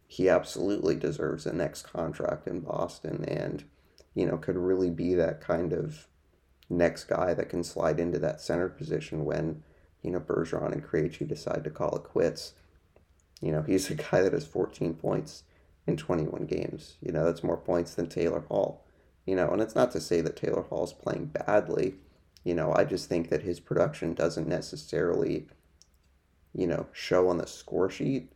[0.10, 3.64] he absolutely deserves a next contract in Boston and,
[4.16, 6.08] you know, could really be that kind of
[6.68, 9.64] next guy that can slide into that center position when,
[10.02, 12.54] you know, Bergeron and Krejci decide to call it quits.
[13.40, 15.44] You know, he's a guy that has 14 points
[15.86, 16.96] in 21 games.
[17.04, 18.84] You know, that's more points than Taylor Hall.
[19.28, 21.98] You know, and it's not to say that Taylor Hall's playing badly.
[22.44, 25.48] You know, I just think that his production doesn't necessarily,
[26.54, 28.32] you know, show on the score sheet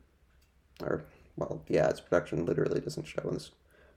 [0.82, 1.04] or
[1.36, 3.46] well, yeah, its production literally doesn't show on the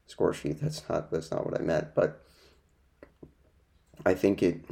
[0.06, 0.60] score sheet.
[0.60, 2.22] That's not that's not what I meant, but
[4.04, 4.64] I think it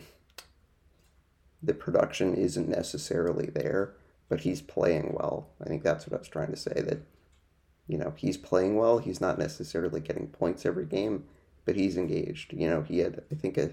[1.63, 3.95] the production isn't necessarily there,
[4.29, 5.49] but he's playing well.
[5.61, 7.01] I think that's what I was trying to say that
[7.87, 8.99] you know, he's playing well.
[8.99, 11.25] He's not necessarily getting points every game,
[11.67, 12.53] but he's engaged.
[12.53, 13.71] You know, he had I think a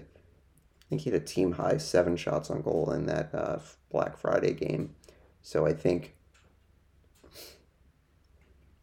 [0.92, 3.58] think he had a team high seven shots on goal in that uh,
[3.90, 4.94] Black Friday game.
[5.40, 6.14] So I think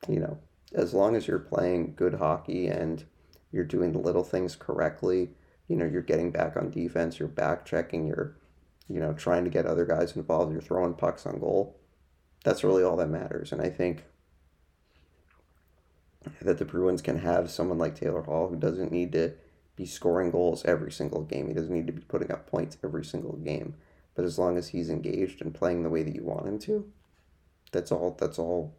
[0.07, 0.39] you know,
[0.73, 3.05] as long as you're playing good hockey and
[3.51, 5.29] you're doing the little things correctly,
[5.67, 8.35] you know, you're getting back on defense, you're back checking, you're,
[8.87, 11.79] you know, trying to get other guys involved, you're throwing pucks on goal.
[12.43, 13.51] That's really all that matters.
[13.51, 14.03] And I think
[16.41, 19.33] that the Bruins can have someone like Taylor Hall who doesn't need to
[19.79, 21.47] be scoring goals every single game.
[21.47, 23.75] He doesn't need to be putting up points every single game.
[24.13, 26.91] But as long as he's engaged and playing the way that you want him to,
[27.71, 28.75] that's all that's all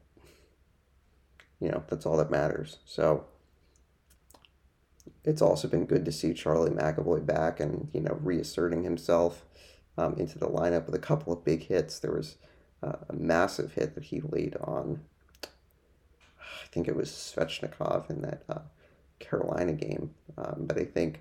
[1.61, 2.79] you know, that's all that matters.
[2.85, 3.25] So
[5.25, 9.45] it's also been good to see Charlie McAvoy back and, you know, reasserting himself
[9.99, 11.99] um, into the lineup with a couple of big hits.
[11.99, 12.37] There was
[12.83, 15.01] uh, a massive hit that he laid on,
[15.45, 18.61] I think it was Svechnikov in that uh,
[19.21, 20.11] Carolina game.
[20.37, 21.21] Um, but I think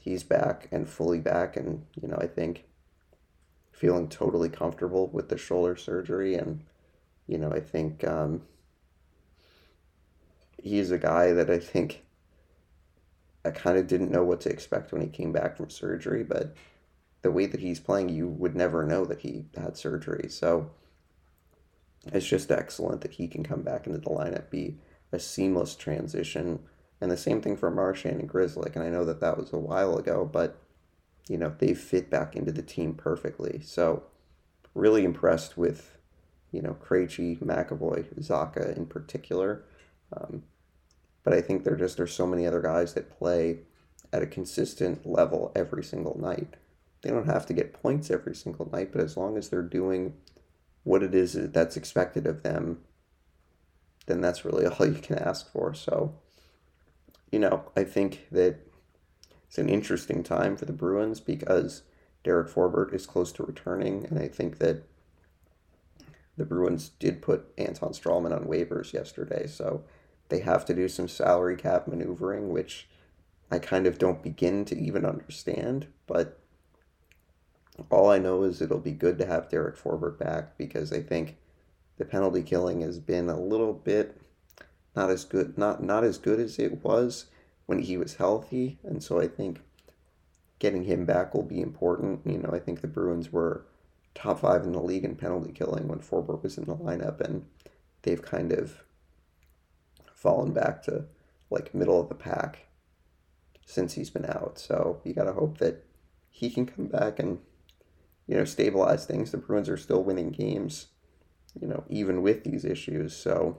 [0.00, 1.56] he's back and fully back.
[1.56, 2.64] And, you know, I think
[3.70, 6.34] feeling totally comfortable with the shoulder surgery.
[6.34, 6.64] And,
[7.26, 8.02] you know, I think.
[8.02, 8.42] Um,
[10.66, 12.02] he's a guy that I think
[13.44, 16.54] I kind of didn't know what to expect when he came back from surgery, but
[17.22, 20.28] the way that he's playing, you would never know that he had surgery.
[20.28, 20.70] So
[22.12, 24.78] it's just excellent that he can come back into the lineup, be
[25.12, 26.60] a seamless transition.
[27.00, 28.74] And the same thing for Marchand and Grzelczyk.
[28.74, 30.58] And I know that that was a while ago, but,
[31.28, 33.60] you know, they fit back into the team perfectly.
[33.62, 34.04] So
[34.74, 35.98] really impressed with,
[36.52, 39.64] you know, Krejci, McAvoy, Zacha in particular.
[40.12, 40.44] Um,
[41.22, 43.58] but I think there just there's so many other guys that play
[44.12, 46.54] at a consistent level every single night.
[47.02, 50.14] They don't have to get points every single night, but as long as they're doing
[50.84, 52.78] what it is that's expected of them,
[54.06, 55.74] then that's really all you can ask for.
[55.74, 56.14] So,
[57.30, 58.58] you know, I think that
[59.46, 61.82] it's an interesting time for the Bruins because
[62.24, 64.82] Derek Forbort is close to returning, and I think that
[66.36, 69.84] the Bruins did put Anton Stralman on waivers yesterday, so
[70.28, 72.88] they have to do some salary cap maneuvering, which
[73.50, 75.86] I kind of don't begin to even understand.
[76.06, 76.40] But
[77.90, 81.36] all I know is it'll be good to have Derek Forbort back because I think
[81.96, 84.20] the penalty killing has been a little bit
[84.96, 87.26] not as good not not as good as it was
[87.66, 89.60] when he was healthy and so I think
[90.58, 92.20] getting him back will be important.
[92.24, 93.66] You know, I think the Bruins were
[94.14, 97.44] top 5 in the league in penalty killing when Forbort was in the lineup and
[98.02, 98.82] they've kind of
[100.14, 101.04] fallen back to
[101.50, 102.66] like middle of the pack
[103.66, 104.58] since he's been out.
[104.58, 105.84] So you got to hope that
[106.30, 107.38] he can come back and
[108.26, 109.30] you know stabilize things.
[109.30, 110.86] The Bruins are still winning games,
[111.60, 113.14] you know, even with these issues.
[113.14, 113.58] So,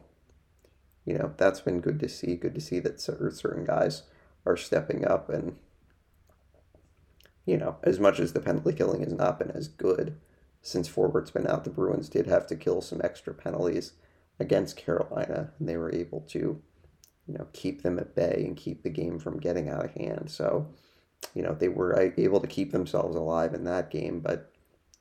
[1.08, 2.36] you know, that's been good to see.
[2.36, 4.04] Good to see that certain guys
[4.46, 5.56] are stepping up and
[7.48, 10.18] you know, as much as the penalty killing has not been as good
[10.62, 13.94] since Forbort's been out, the Bruins did have to kill some extra penalties
[14.38, 16.62] against Carolina, and they were able to,
[17.26, 20.30] you know, keep them at bay and keep the game from getting out of hand.
[20.30, 20.68] So,
[21.34, 24.52] you know, they were uh, able to keep themselves alive in that game, but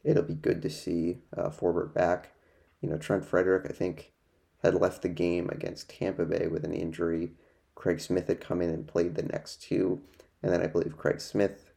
[0.04, 2.32] it'll be good to see uh, Forbort back.
[2.80, 4.12] You know, Trent Frederic, I think,
[4.62, 7.32] had left the game against Tampa Bay with an injury.
[7.74, 10.00] Craig Smith had come in and played the next two,
[10.42, 11.72] and then I believe Craig Smith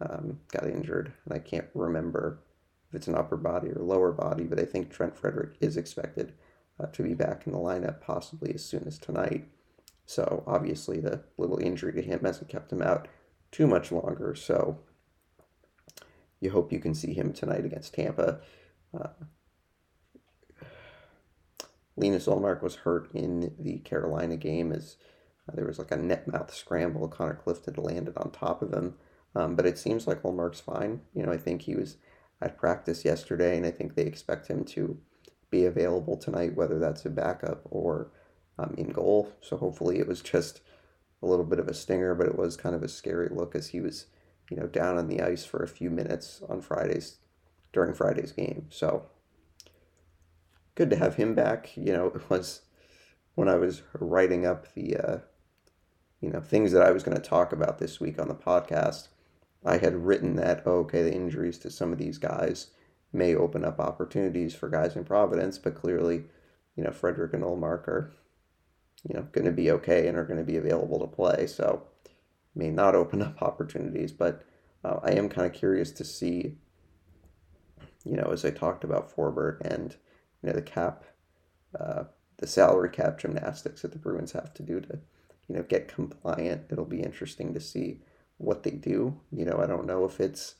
[0.00, 2.40] um, got injured, and I can't remember
[2.88, 6.34] if it's an upper body or lower body, but I think Trent Frederic is expected
[6.78, 9.48] uh, to be back in the lineup possibly as soon as tonight.
[10.04, 13.08] So obviously, the little injury to him hasn't kept him out
[13.50, 14.34] too much longer.
[14.34, 14.78] So
[16.40, 18.40] you hope you can see him tonight against Tampa.
[18.96, 19.08] Uh,
[21.96, 24.96] Linus Ullmark was hurt in the Carolina game as
[25.48, 27.08] uh, there was like a net mouth scramble.
[27.08, 28.94] Connor Clifton landed on top of him.
[29.34, 31.02] Um, but it seems like Ullmark's fine.
[31.14, 31.98] You know, I think he was
[32.40, 34.98] at practice yesterday, and I think they expect him to
[35.50, 38.10] be available tonight, whether that's a backup or
[38.58, 39.32] um, in goal.
[39.42, 40.60] So hopefully it was just
[41.22, 43.68] a little bit of a stinger, but it was kind of a scary look as
[43.68, 44.06] he was,
[44.50, 47.18] you know, down on the ice for a few minutes on Fridays
[47.72, 48.66] during Friday's game.
[48.70, 49.06] So
[50.76, 51.76] good to have him back.
[51.76, 52.60] You know, it was
[53.34, 55.18] when I was writing up the, uh,
[56.20, 59.08] you know, things that I was going to talk about this week on the podcast.
[59.64, 62.68] I had written that, oh, okay, the injuries to some of these guys
[63.12, 66.24] may open up opportunities for guys in Providence, but clearly,
[66.76, 68.12] you know, Frederic and Ullmark are,
[69.08, 71.46] you know, going to be okay and are going to be available to play.
[71.46, 71.84] So
[72.54, 74.44] may not open up opportunities, but
[74.84, 76.56] uh, I am kind of curious to see,
[78.04, 79.96] you know, as I talked about Forbort and,
[80.42, 81.04] you know, the cap,
[81.78, 82.04] uh,
[82.38, 84.98] the salary cap gymnastics that the Bruins have to do to,
[85.48, 86.66] you know, get compliant.
[86.70, 88.00] It'll be interesting to see
[88.38, 89.20] what they do.
[89.32, 90.56] You know, I don't know if it's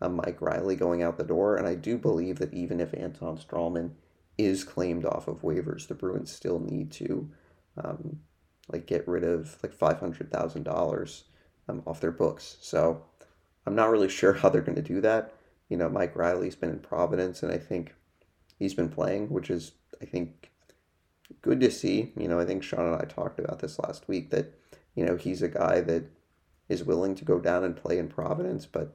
[0.00, 3.36] a Mike Reilly going out the door, and I do believe that even if Anton
[3.36, 3.90] Stralman
[4.36, 7.28] is claimed off of waivers, the Bruins still need to
[7.82, 8.20] um,
[8.72, 11.24] like get rid of like five hundred thousand um, dollars
[11.86, 12.56] off their books.
[12.60, 13.02] So
[13.66, 15.34] I'm not really sure how they're going to do that.
[15.68, 17.94] You know, Mike Reilly's been in Providence, and I think
[18.58, 20.50] he's been playing, which is I think
[21.42, 22.12] good to see.
[22.16, 24.54] You know, I think Sean and I talked about this last week that
[24.94, 26.04] you know he's a guy that
[26.68, 28.94] is willing to go down and play in Providence, but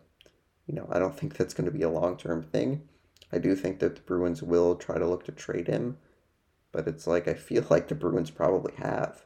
[0.67, 2.87] you know, I don't think that's going to be a long term thing.
[3.31, 5.97] I do think that the Bruins will try to look to trade him,
[6.71, 9.25] but it's like I feel like the Bruins probably have,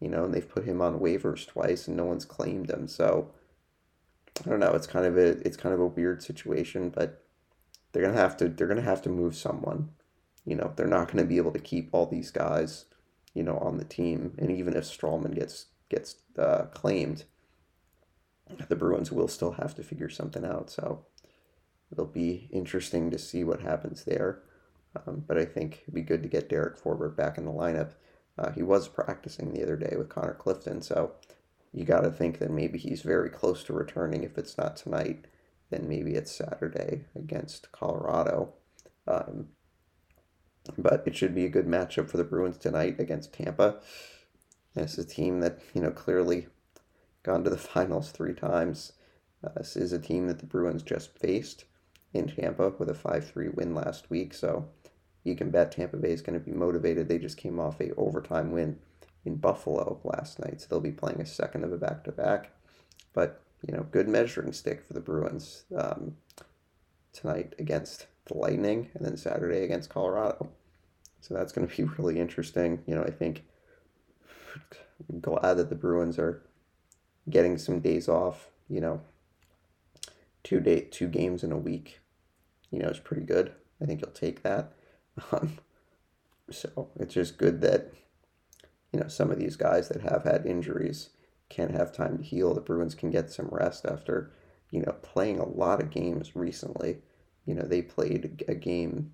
[0.00, 2.86] you know, and they've put him on waivers twice and no one's claimed him.
[2.86, 3.30] So
[4.44, 4.72] I don't know.
[4.72, 7.25] It's kind of a it's kind of a weird situation, but
[7.96, 9.88] they're gonna have to they're gonna have to move someone.
[10.44, 12.84] You know, they're not gonna be able to keep all these guys,
[13.32, 14.34] you know, on the team.
[14.36, 17.24] And even if Stralman gets gets uh, claimed,
[18.68, 20.68] the Bruins will still have to figure something out.
[20.68, 21.06] So
[21.90, 24.42] it'll be interesting to see what happens there.
[25.06, 27.92] Um, but I think it'd be good to get Derek Forbort back in the lineup.
[28.38, 31.12] Uh, he was practicing the other day with Connor Clifton, so
[31.72, 34.22] you got to think that maybe he's very close to returning.
[34.22, 35.24] If it's not tonight,
[35.70, 38.54] then maybe it's Saturday against Colorado.
[39.06, 39.48] Um,
[40.76, 43.76] but it should be a good matchup for the Bruins tonight against Tampa.
[44.74, 46.48] This is a team that you know clearly
[47.22, 48.92] gone to the finals three times.
[49.44, 51.64] Uh, this is a team that the Bruins just faced
[52.12, 54.34] in Tampa with a 5 3 win last week.
[54.34, 54.68] So
[55.24, 57.08] you can bet Tampa Bay is going to be motivated.
[57.08, 58.78] They just came off a overtime win
[59.24, 62.52] in Buffalo last night, so they'll be playing a second of a back to back.
[63.12, 66.16] But, you know, good measuring stick for the Bruins um,
[67.12, 70.48] tonight against the Lightning and then Saturday against Colorado.
[71.20, 72.82] So that's going to be really interesting.
[72.86, 73.44] You know, I think
[75.20, 76.42] glad that the Bruins are
[77.28, 79.00] getting some days off, you know,
[80.44, 82.00] two day two games in a week,
[82.70, 83.52] you know, is pretty good.
[83.80, 84.72] I think you'll take that.
[85.32, 85.58] Um,
[86.50, 87.92] so it's just good that
[88.92, 91.08] you know some of these guys that have had injuries
[91.48, 92.54] can have time to heal.
[92.54, 94.32] The Bruins can get some rest after
[94.70, 96.98] you know playing a lot of games recently.
[97.44, 99.12] You know they played a game.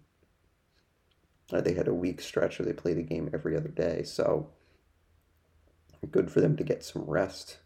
[1.53, 4.03] Uh, they had a week stretch where they played a game every other day.
[4.05, 4.49] So
[6.11, 7.59] good for them to get some rest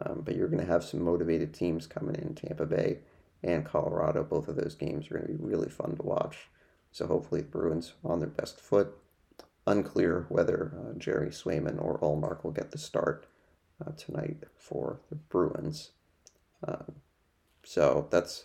[0.00, 2.98] um, but you're going to have some motivated teams coming in Tampa Bay
[3.42, 4.24] and Colorado.
[4.24, 6.48] Both of those games are going to be really fun to watch.
[6.90, 8.96] So hopefully the Bruins on their best foot.
[9.66, 13.26] Unclear whether uh, Jerry Swayman or Ullmark will get the start
[13.84, 15.90] uh, tonight for the Bruins.
[16.66, 16.96] Um,
[17.64, 18.44] So that's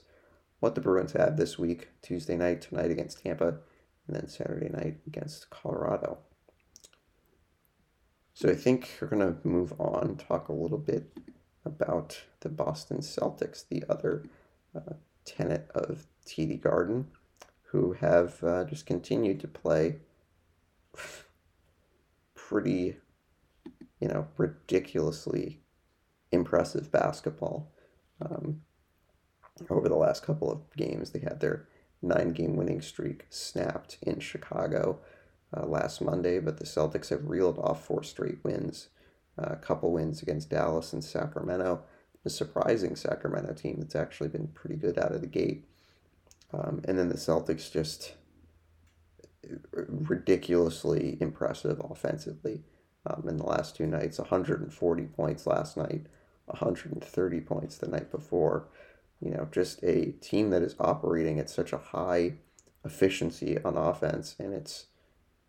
[0.59, 3.59] what the Bruins had this week Tuesday night, tonight against Tampa,
[4.07, 6.19] and then Saturday night against Colorado.
[8.33, 11.11] So I think we're going to move on, talk a little bit
[11.65, 14.23] about the Boston Celtics, the other
[14.75, 14.93] uh,
[15.25, 17.07] tenant of TD Garden,
[17.63, 19.97] who have uh, just continued to play
[22.33, 22.97] pretty,
[23.99, 25.61] you know, ridiculously
[26.31, 27.71] impressive basketball.
[28.21, 28.61] Um,
[29.69, 31.67] over the last couple of games, they had their
[32.01, 34.99] nine game winning streak snapped in Chicago
[35.55, 38.89] uh, last Monday, but the Celtics have reeled off four straight wins,
[39.37, 41.83] uh, a couple wins against Dallas and Sacramento.
[42.25, 45.65] A surprising Sacramento team that's actually been pretty good out of the gate.
[46.53, 48.13] Um, and then the Celtics just
[49.71, 52.63] ridiculously impressive offensively
[53.09, 56.05] um, in the last two nights 140 points last night,
[56.45, 58.67] 130 points the night before.
[59.21, 62.33] You know, just a team that is operating at such a high
[62.85, 64.85] efficiency on offense, and it's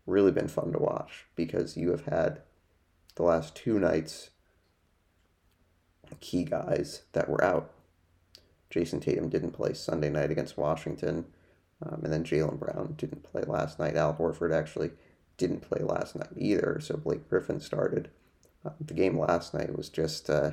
[0.05, 2.41] really been fun to watch because you have had
[3.15, 4.31] the last two nights
[6.21, 7.71] key guys that were out.
[8.69, 11.25] Jayson Tatum didn't play Sunday night against Washington,
[11.85, 13.97] um, and then Jaylen Brown didn't play last night.
[13.97, 14.91] Al Horford actually
[15.41, 18.09] didn't play last night either, so Blake Griffin started.
[18.63, 20.51] Uh, the game last night was just uh,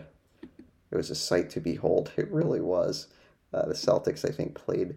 [0.90, 2.12] it was a sight to behold.
[2.16, 3.08] It really was.
[3.52, 4.96] Uh, the Celtics, I think, played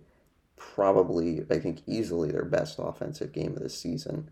[0.55, 4.29] probably, I think, easily their best offensive game of the season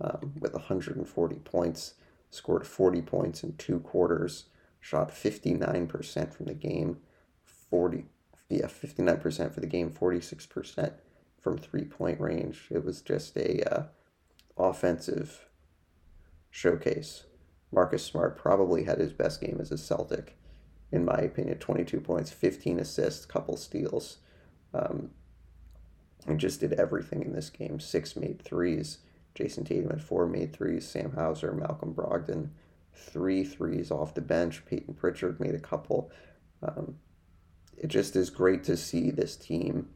[0.00, 1.94] um, with 140 points,
[2.30, 4.44] scored 40 points in two quarters,
[4.78, 6.98] shot 59% from the game,
[7.44, 8.04] 40,
[8.48, 10.92] yeah, 59% for the game, 46%
[11.40, 12.66] from three point range.
[12.70, 13.82] It was just a uh,
[14.64, 15.48] offensive
[16.50, 17.24] showcase.
[17.72, 20.36] Marcus Smart probably had his best game as a Celtic,
[20.90, 21.58] in my opinion.
[21.58, 24.18] 22 points, 15 assists, couple steals.
[24.74, 25.10] Um,
[26.26, 27.80] and just did everything in this game.
[27.80, 28.98] Six made threes.
[29.34, 30.86] Jayson Tatum had four made threes.
[30.86, 32.50] Sam Hauser, Malcolm Brogdon,
[32.92, 34.64] three threes off the bench.
[34.66, 36.10] Payton Pritchard made a couple.
[36.62, 36.96] Um,
[37.76, 39.88] it just is great to see this team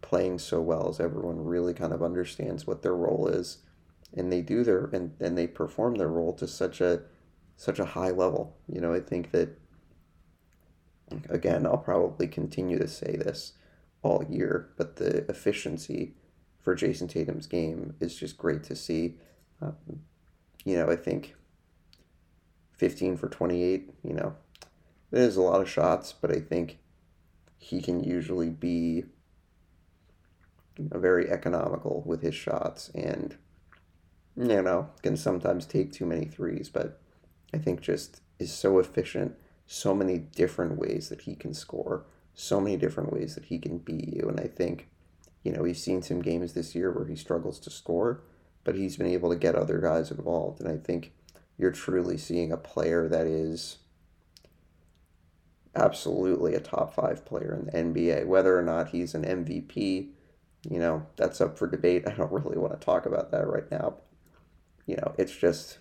[0.00, 3.58] playing so well as everyone really kind of understands what their role is
[4.14, 7.02] and they do their and, and they perform their role to such a
[7.56, 8.56] such a high level.
[8.68, 9.58] You know i think that
[11.28, 13.52] again i'll probably continue to say this
[14.02, 16.14] all year but the efficiency
[16.58, 19.16] for Jayson tatum's game is just great to see.
[19.60, 19.76] Um,
[20.64, 21.34] you know i think
[22.78, 24.34] 15 for 28 you know
[25.12, 26.78] is a lot of shots but i think
[27.58, 29.04] he can usually be
[30.76, 33.36] you know, very economical with his shots and
[34.36, 37.00] you know can sometimes take too many threes but
[37.52, 39.34] i think just is so efficient
[39.66, 42.04] so many different ways that he can score
[42.34, 44.88] so many different ways that he can beat you and i think
[45.42, 48.22] you know we've seen some games this year where he struggles to score
[48.64, 51.12] but he's been able to get other guys involved and i think
[51.58, 53.78] you're truly seeing a player that is
[55.74, 60.08] absolutely a top five player in the nba whether or not he's an mvp
[60.68, 62.04] you know, that's up for debate.
[62.06, 63.94] I don't really want to talk about that right now.
[64.86, 65.78] You know, it's just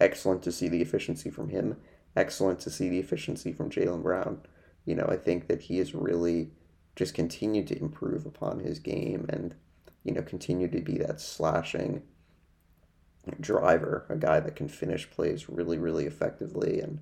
[0.00, 1.76] excellent to see the efficiency from him.
[2.16, 4.40] Excellent to see the efficiency from Jaylen Brown.
[4.84, 6.50] You know, I think that he has really
[6.96, 9.54] just continued to improve upon his game and,
[10.04, 12.02] you know, continue to be that slashing
[13.40, 17.00] driver, a guy that can finish plays really, really effectively, and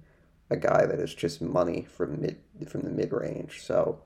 [0.50, 2.38] a guy that is just money from mid
[2.68, 3.62] from the mid range.
[3.62, 4.02] So,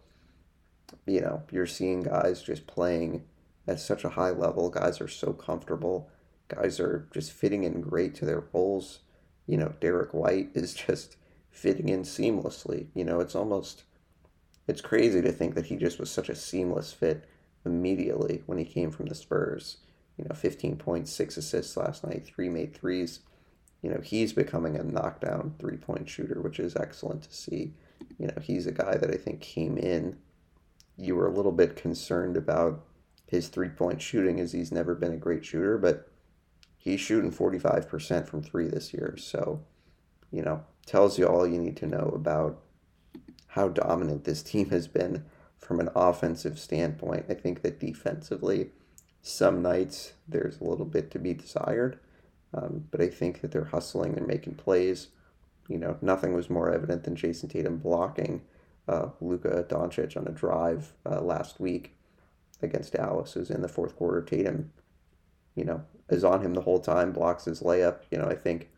[1.06, 3.24] you know, you're seeing guys just playing
[3.66, 4.70] at such a high level.
[4.70, 6.10] Guys are so comfortable.
[6.50, 9.00] Guys are just fitting in great to their roles.
[9.46, 11.16] You know, Derrick White is just
[11.50, 12.88] fitting in seamlessly.
[12.94, 13.84] You know, it's almost
[14.68, 17.24] it's crazy to think that he just was such a seamless fit
[17.64, 19.78] immediately when he came from the Spurs.
[20.16, 23.20] You know, 15 points, six assists last night, three made threes.
[23.80, 27.72] You know, he's becoming a knockdown three point shooter, which is excellent to see.
[28.18, 30.18] You know, he's a guy that I think came in
[31.00, 32.84] you were a little bit concerned about
[33.26, 36.09] his three point shooting as he's never been a great shooter, but
[36.80, 39.14] he's shooting 45% from three this year.
[39.18, 39.60] So,
[40.32, 42.60] you know, tells you all you need to know about
[43.48, 45.24] how dominant this team has been
[45.58, 47.26] from an offensive standpoint.
[47.28, 48.70] I think that defensively,
[49.22, 51.98] some nights there's a little bit to be desired,
[52.54, 55.08] um, but I think that they're hustling, they're making plays.
[55.68, 58.40] You know, nothing was more evident than Jayson Tatum blocking
[58.88, 61.94] uh, Luka Doncic on a drive uh, last week
[62.62, 63.36] against Dallas.
[63.36, 64.22] Is in the fourth quarter.
[64.22, 64.72] Tatum,
[65.54, 68.00] you know, is on him the whole time, blocks his layup.
[68.10, 68.70] You know, I think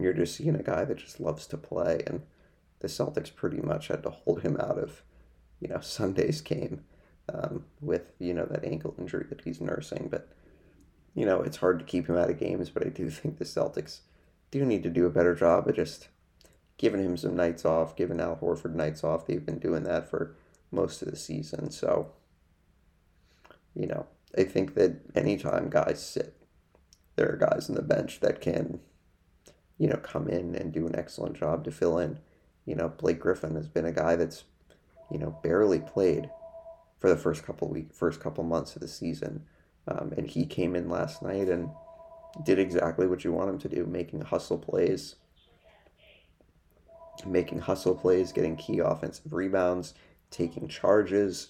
[0.00, 2.22] you're just seeing a guy that just loves to play, and
[2.80, 5.02] the Celtics pretty much had to hold him out of,
[5.60, 6.84] you know, Sunday's game
[7.32, 10.08] um, with you know that ankle injury that he's nursing.
[10.10, 10.28] But
[11.14, 12.70] you know, it's hard to keep him out of games.
[12.70, 14.00] But I do think the Celtics
[14.50, 16.08] do need to do a better job of just
[16.78, 19.26] giving him some nights off, giving Al Horford nights off.
[19.26, 20.34] They've been doing that for
[20.70, 22.12] most of the season, so
[23.74, 24.06] you know,
[24.36, 26.34] I think that anytime guys sit,
[27.16, 28.80] there are guys on the bench that can,
[29.78, 32.18] you know, come in and do an excellent job to fill in.
[32.64, 34.44] You know, Blake Griffin has been a guy that's,
[35.10, 36.30] you know, barely played
[36.98, 39.44] for the first couple week, first couple months of the season,
[39.88, 41.70] um, and he came in last night and
[42.44, 45.16] did exactly what you want him to do, making hustle plays,
[47.26, 49.94] making hustle plays, getting key offensive rebounds,
[50.30, 51.48] taking charges,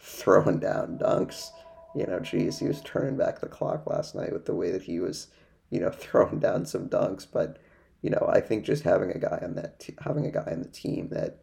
[0.00, 1.50] throwing down dunks
[1.94, 4.82] you know, geez, he was turning back the clock last night with the way that
[4.82, 5.28] he was,
[5.70, 7.26] you know, throwing down some dunks.
[7.30, 7.58] But,
[8.02, 10.62] you know, I think just having a guy on that, t- having a guy on
[10.62, 11.38] the team that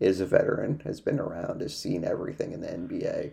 [0.00, 3.32] is a veteran, has been around, has seen everything in the NBA,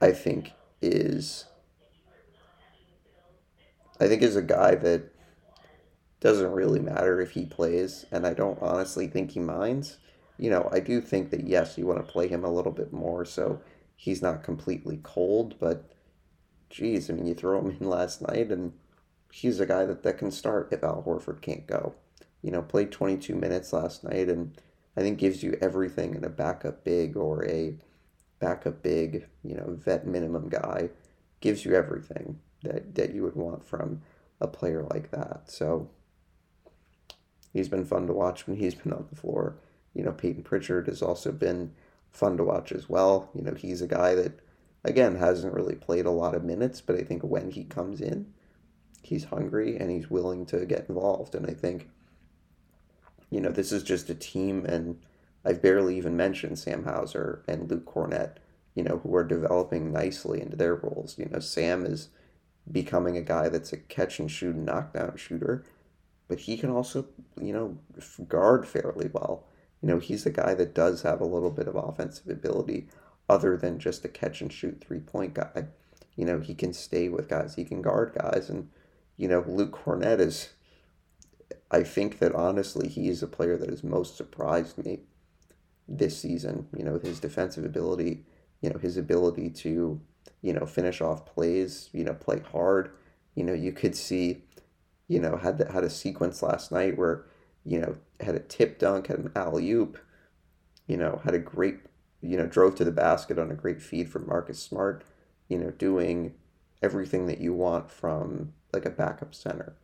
[0.00, 0.52] I think
[0.82, 1.46] is,
[3.98, 5.04] I think is a guy that
[6.20, 9.96] doesn't really matter if he plays, and I don't honestly think he minds.
[10.38, 12.92] You know, I do think that yes, you want to play him a little bit
[12.92, 13.60] more, so
[14.02, 15.92] he's not completely cold, but
[16.68, 18.72] geez, I mean, you throw him in last night, and
[19.30, 21.94] he's a guy that, that can start if Al Horford can't go.
[22.42, 24.60] You know, played 22 minutes last night, and
[24.96, 27.76] I think gives you everything in a backup big or a
[28.40, 30.90] backup big, you know, vet minimum guy.
[31.38, 34.02] Gives you everything that, that you would want from
[34.40, 35.42] a player like that.
[35.46, 35.90] So
[37.52, 39.58] he's been fun to watch when he's been on the floor.
[39.94, 41.70] You know, Payton Pritchard has also been
[42.12, 43.30] fun to watch as well.
[43.34, 44.40] You know, he's a guy that,
[44.84, 48.32] again, hasn't really played a lot of minutes, but I think when he comes in,
[49.02, 51.34] he's hungry and he's willing to get involved.
[51.34, 51.88] And I think,
[53.30, 55.00] you know, this is just a team, and
[55.44, 58.36] I've barely even mentioned Sam Hauser and Luke Kornet,
[58.74, 61.18] you know, who are developing nicely into their roles.
[61.18, 62.10] You know, Sam is
[62.70, 65.64] becoming a guy that's a catch and shoot knockdown shooter,
[66.28, 67.06] but he can also,
[67.40, 67.78] you know,
[68.28, 69.44] guard fairly well.
[69.82, 72.86] You know, he's a guy that does have a little bit of offensive ability
[73.28, 75.66] other than just a catch and shoot three point guy.
[76.16, 78.48] You know, he can stay with guys, he can guard guys.
[78.48, 78.68] And,
[79.16, 80.50] you know, Luke Kornet is,
[81.70, 85.00] I think that honestly, he is a player that has most surprised me
[85.88, 86.68] this season.
[86.76, 88.24] You know, his defensive ability,
[88.60, 90.00] you know, his ability to,
[90.42, 92.92] you know, finish off plays, you know, play hard.
[93.34, 94.42] You know, you could see,
[95.08, 97.24] you know, had the, had a sequence last night where
[97.64, 99.98] you know, had a tip dunk, had an alley oop,
[100.86, 101.78] you know, had a great,
[102.20, 105.04] you know, drove to the basket on a great feed from Marcus Smart,
[105.48, 106.34] you know, doing
[106.82, 109.76] everything that you want from like a backup center.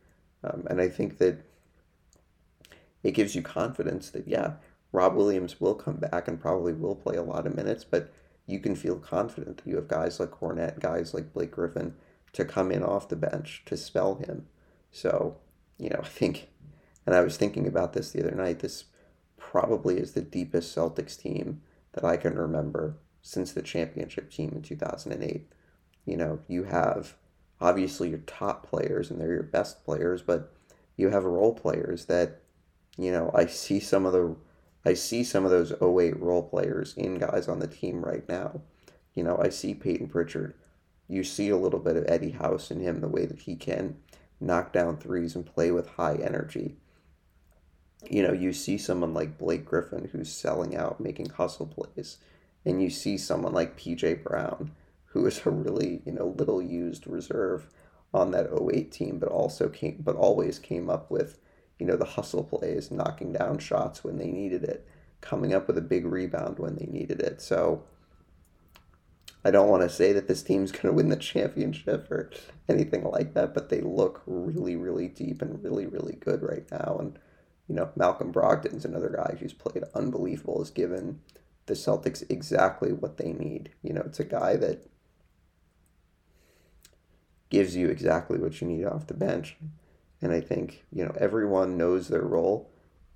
[0.43, 1.45] Um, and I think that
[3.03, 4.53] it gives you confidence that, yeah,
[4.91, 8.11] Rob Williams will come back and probably will play a lot of minutes, but
[8.45, 11.93] you can feel confident that you have guys like Kornet, guys like Blake Griffin
[12.33, 14.47] to come in off the bench to spell him.
[14.91, 15.37] So,
[15.77, 16.49] you know, I think
[17.09, 18.59] and I was thinking about this the other night.
[18.59, 18.83] This
[19.35, 24.61] probably is the deepest Celtics team that I can remember since the championship team in
[24.61, 25.51] 2008.
[26.05, 27.15] You know, you have
[27.59, 30.53] obviously your top players and they're your best players, but
[30.97, 32.43] you have role players that,
[32.95, 34.35] you know, I see some of the
[34.85, 38.61] I see some of those 08 role players in guys on the team right now.
[39.15, 40.53] You know, I see Payton Pritchard.
[41.07, 43.97] You see a little bit of Eddie House in him, the way that he can
[44.39, 46.75] knock down threes and play with high energy
[48.07, 52.17] you know, you see someone like Blake Griffin who's selling out, making hustle plays,
[52.65, 54.71] and you see someone like PJ Brown
[55.07, 57.67] who is a really, you know, little used reserve
[58.13, 61.39] on that 08 team, but also came, but always came up with,
[61.79, 64.87] you know, the hustle plays, knocking down shots when they needed it,
[65.21, 67.41] coming up with a big rebound when they needed it.
[67.41, 67.83] So
[69.43, 72.29] I don't want to say that this team's going to win the championship or
[72.67, 76.97] anything like that, but they look really, really deep and really, really good right now.
[76.99, 77.17] And
[77.69, 81.21] you know, Malcolm Brogdon's another guy who's played unbelievable, has given
[81.67, 83.69] the Celtics exactly what they need.
[83.83, 84.89] You know, it's a guy that
[87.51, 89.55] gives you exactly what you need off the bench.
[90.19, 92.71] And I think, you know, everyone knows their role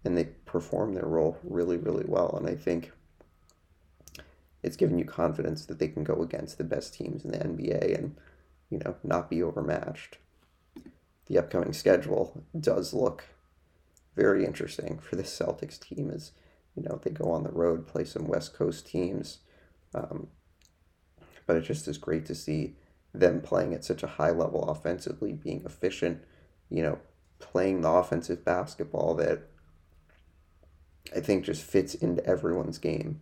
[0.05, 2.35] and they perform their role really, really well.
[2.37, 2.91] And I think
[4.61, 7.97] it's given you confidence that they can go against the best teams in the NBA
[7.97, 8.15] and,
[8.69, 10.19] you know, not be overmatched.
[11.25, 13.23] The upcoming schedule does look
[14.15, 16.31] very interesting for the Celtics team is,
[16.75, 19.39] you know, they go on the road, play some West Coast teams.
[19.93, 20.27] Um,
[21.45, 22.75] but it just is great to see
[23.13, 26.23] them playing at such a high level offensively, being efficient,
[26.69, 26.99] you know,
[27.39, 29.49] playing the offensive basketball that
[31.15, 33.21] I think just fits into everyone's game.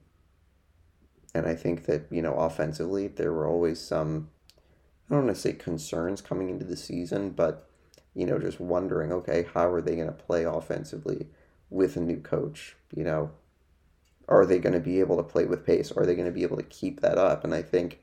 [1.34, 4.30] And I think that, you know, offensively, there were always some,
[5.10, 7.71] I don't want to say concerns coming into the season, but,
[8.14, 11.28] you know, just wondering, okay, how are they going to play offensively
[11.70, 12.76] with a new coach?
[12.94, 13.32] You know,
[14.28, 15.92] are they going to be able to play with pace?
[15.92, 17.44] Are they going to be able to keep that up?
[17.44, 18.00] And I think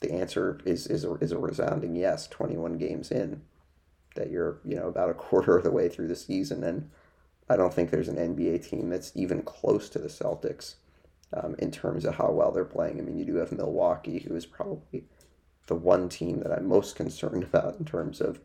[0.00, 2.26] the answer is is a, is a resounding yes.
[2.26, 3.42] Twenty one games in,
[4.14, 6.90] that you're you know about a quarter of the way through the season, and
[7.48, 10.74] I don't think there's an NBA team that's even close to the Celtics
[11.32, 12.98] um, in terms of how well they're playing.
[12.98, 15.04] I mean, you do have Milwaukee, who is probably
[15.66, 18.40] the one team that I'm most concerned about in terms of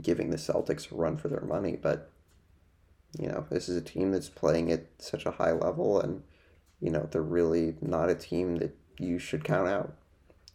[0.00, 2.10] giving the Celtics a run for their money, but
[3.18, 6.22] you know, this is a team that's playing at such a high level, and
[6.80, 9.94] you know, they're really not a team that you should count out.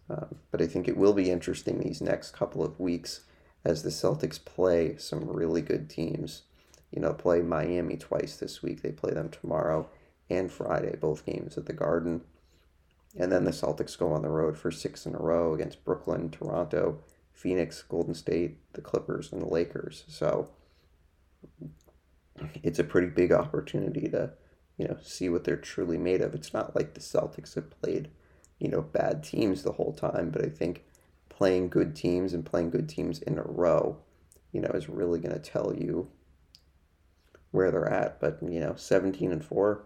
[0.09, 3.21] Um, but I think it will be interesting these next couple of weeks
[3.63, 6.43] as the Celtics play some really good teams.
[6.91, 8.81] You know, play Miami twice this week.
[8.81, 9.89] They play them tomorrow
[10.29, 12.21] and Friday, both games at the Garden.
[13.17, 16.29] And then the Celtics go on the road for six in a row against Brooklyn,
[16.29, 16.99] Toronto,
[17.37, 20.03] Phoenix, Golden State, the Clippers, and the Lakers.
[20.07, 20.49] So
[22.63, 24.31] it's a pretty big opportunity to,
[24.77, 26.33] you know, see what they're truly made of.
[26.33, 28.09] It's not like the Celtics have played,
[28.57, 30.83] you know, bad teams the whole time, but I think
[31.29, 33.97] playing good teams and playing good teams in a row,
[34.51, 36.09] you know, is really going to tell you
[37.51, 38.19] where they're at.
[38.19, 39.83] But, you know, 17 and 4,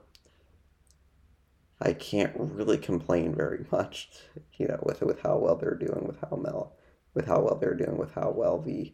[1.82, 4.10] I can't really complain very much,
[4.58, 6.78] you know, with with how well they're doing, with how well,
[7.14, 8.94] with how well they're doing, with how well the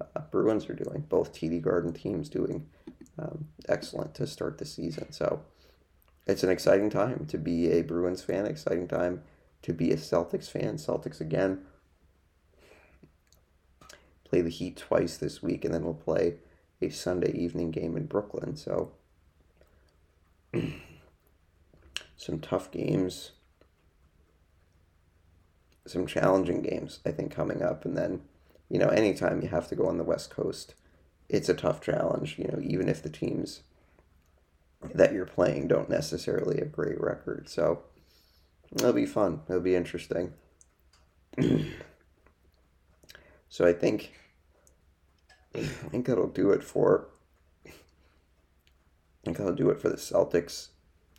[0.00, 1.04] uh, Bruins are doing.
[1.08, 2.66] Both TD Garden teams doing
[3.18, 5.12] um, excellent to start the season.
[5.12, 5.42] So
[6.26, 9.22] it's an exciting time to be a Bruins fan, exciting time
[9.62, 10.76] to be a Celtics fan.
[10.76, 11.62] Celtics again
[14.24, 16.36] play the Heat twice this week, and then we'll play
[16.80, 18.56] a Sunday evening game in Brooklyn.
[18.56, 18.92] So
[22.16, 23.32] some tough games,
[25.88, 27.84] some challenging games, I think, coming up.
[27.84, 28.22] And then,
[28.68, 30.74] you know, anytime you have to go on the West Coast
[31.28, 33.62] it's a tough challenge, you know, even if the teams
[34.94, 37.48] that you're playing don't necessarily have great record.
[37.48, 37.82] So
[38.72, 39.40] it'll be fun.
[39.48, 40.32] It'll be interesting.
[43.48, 44.12] so I think
[45.54, 47.08] I think that'll do it for
[47.66, 47.70] I
[49.24, 50.68] think that'll do it for the Celtics.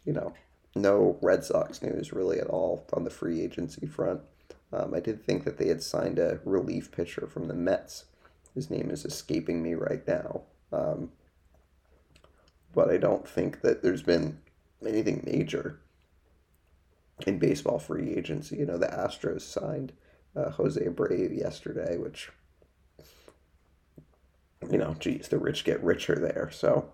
[0.05, 0.33] You know,
[0.75, 4.21] no Red Sox news really at all on the free agency front.
[4.71, 8.05] Um, I did think that they had signed a relief pitcher from the Mets
[8.55, 10.41] his name is escaping me right now.
[10.71, 11.11] Um,
[12.73, 14.39] but I don't think that there's been
[14.85, 15.79] anything major
[17.25, 18.57] in baseball free agency.
[18.57, 19.93] You know, the Astros signed
[20.35, 22.31] uh, Jose Abreu yesterday, which,
[24.69, 26.49] you know, geez, the rich get richer there.
[26.51, 26.91] So,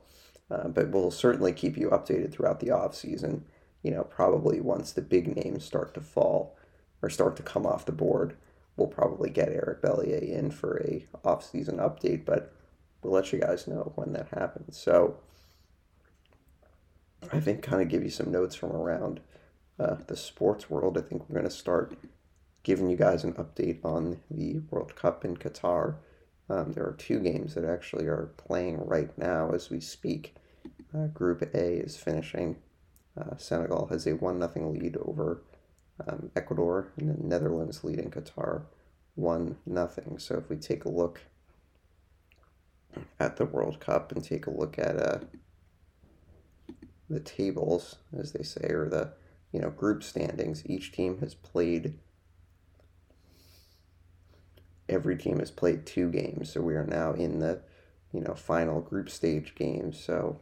[0.50, 3.46] uh, but we'll certainly keep you updated throughout the off season.
[3.84, 6.58] You know, probably once the big names start to fall
[7.02, 8.36] or start to come off the board
[8.76, 12.54] we'll probably get Eric Bellier in for a off-season update, but
[13.02, 14.78] we'll let you guys know when that happens.
[14.78, 15.18] So
[17.32, 19.22] I think kind of give you some notes from around
[19.80, 20.98] uh, the sports world.
[20.98, 21.98] I think we're going to start
[22.64, 25.96] giving you guys an update on the World Cup in Qatar.
[26.50, 30.36] Um, there are two games that actually are playing right now as we speak.
[30.94, 32.58] Uh, Group A is finishing.
[33.20, 35.42] Uh, Senegal has a 1 0 lead over
[36.08, 38.64] um, Ecuador and the Netherlands leading Qatar
[39.16, 40.20] one nothing.
[40.20, 41.22] So if we take a look
[43.20, 45.20] at the World Cup and take a look at uh,
[47.10, 49.14] the tables, as they say, or the
[49.52, 51.98] you know group standings, each team has played.
[54.88, 57.62] Every team has played two games, so we are now in the
[58.12, 60.00] you know final group stage games.
[60.04, 60.40] So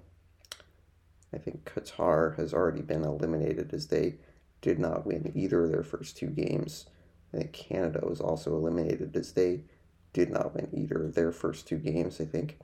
[1.33, 4.15] I think Qatar has already been eliminated as they
[4.63, 6.85] did not win either of their first two games.
[7.33, 9.65] I think Canada was also eliminated as they
[10.13, 12.21] did not win either of their first two games.
[12.21, 12.57] I think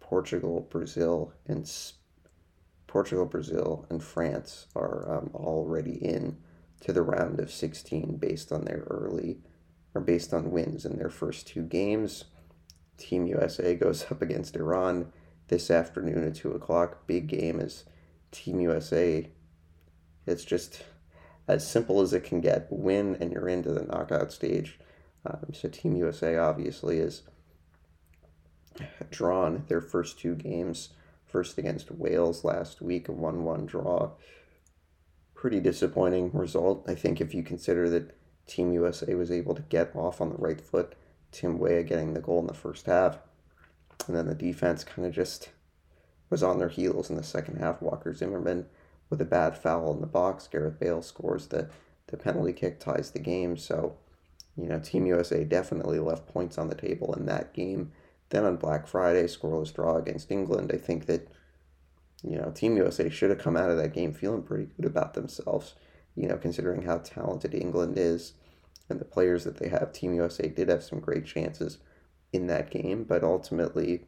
[0.00, 1.70] Portugal, Brazil, and
[2.88, 6.36] Portugal, Brazil, and France are um, already in
[6.80, 9.38] to the round of 16 based on their early
[9.94, 12.24] or based on wins in their first two games.
[12.98, 15.12] Team USA goes up against Iran
[15.46, 17.06] this afternoon at 2 o'clock.
[17.06, 17.84] Big game is
[18.32, 19.30] Team USA.
[20.26, 20.82] It's just
[21.48, 22.66] as simple as it can get.
[22.70, 24.78] Win and you're into the knockout stage.
[25.24, 27.22] Um, so Team USA obviously is
[29.10, 30.90] drawn their first two games.
[31.26, 34.12] First against Wales last week, a 1 1 draw.
[35.34, 36.84] Pretty disappointing result.
[36.88, 38.16] I think if you consider that
[38.46, 40.94] Team USA was able to get off on the right foot,
[41.32, 43.18] Tim Weah getting the goal in the first half,
[44.06, 45.50] And then the defense kind of just
[46.30, 47.82] was on their heels in the second half.
[47.82, 48.66] Walker Zimmerman
[49.10, 50.48] with a bad foul in the box.
[50.48, 51.70] Gareth Bale scores the,
[52.08, 53.56] the penalty kick, ties the game.
[53.56, 53.96] So,
[54.56, 57.92] you know, Team USA definitely left points on the table in that game.
[58.30, 60.72] Then on Black Friday, scoreless draw against England.
[60.74, 61.28] I think that,
[62.22, 65.14] you know, Team USA should have come out of that game feeling pretty good about
[65.14, 65.74] themselves,
[66.16, 68.32] you know, considering how talented England is
[68.88, 69.92] and the players that they have.
[69.92, 71.78] Team USA did have some great chances
[72.32, 74.04] in that game, but ultimately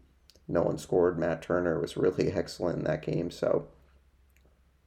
[0.48, 1.18] no one scored.
[1.18, 3.68] Matt Turner was really excellent in that game, so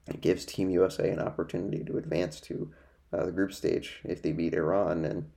[0.08, 2.72] it gives Team USA an opportunity to advance to
[3.14, 5.06] uh, the group stage if they beat Iran.
[5.06, 5.30] And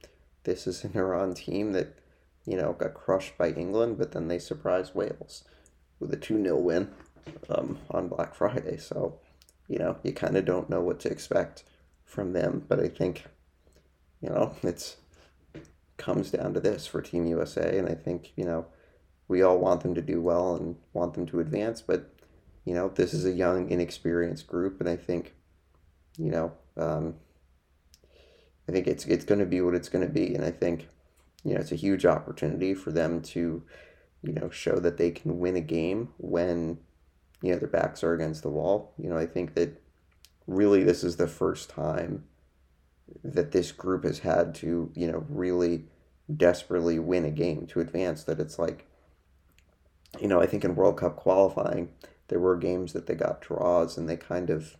[0.44, 1.98] this is an Iran team that,
[2.46, 5.44] you know, got crushed by England, but then they surprised Wales
[6.00, 6.90] with a 2 0 win
[7.48, 8.76] um, on Black Friday.
[8.76, 9.18] So,
[9.68, 11.64] you know, you kind of don't know what to expect
[12.04, 12.64] from them.
[12.68, 13.24] But I think,
[14.20, 14.96] you know, it's
[15.96, 17.78] comes down to this for Team USA.
[17.78, 18.66] And I think, you know,
[19.28, 22.13] we all want them to do well and want them to advance, but
[22.64, 25.34] you know, this is a young, inexperienced group, and I think,
[26.16, 27.14] you know, um,
[28.68, 30.88] I think it's it's going to be what it's going to be, and I think,
[31.44, 33.62] you know, it's a huge opportunity for them to,
[34.22, 36.78] you know, show that they can win a game when,
[37.42, 38.94] you know, their backs are against the wall.
[38.98, 39.82] You know, I think that
[40.46, 42.24] really this is the first time
[43.22, 45.84] that this group has had to, you know, really
[46.34, 48.24] desperately win a game to advance.
[48.24, 48.86] That it's like,
[50.18, 51.90] you know, I think in World Cup qualifying
[52.28, 54.76] there were games that they got draws and they kind of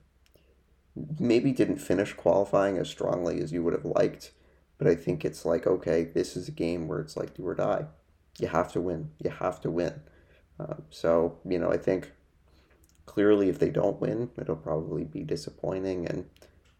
[1.18, 4.32] maybe didn't finish qualifying as strongly as you would have liked.
[4.78, 7.54] But I think it's like, okay, this is a game where it's like do or
[7.54, 7.86] die.
[8.38, 9.10] You have to win.
[9.22, 10.00] You have to win.
[10.58, 12.12] Um, so, you know, I think
[13.06, 16.06] clearly if they don't win, it'll probably be disappointing.
[16.06, 16.28] And,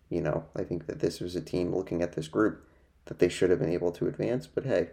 [0.09, 2.67] you know, I think that this was a team looking at this group
[3.07, 4.47] that they should have been able to advance.
[4.47, 4.91] But hey,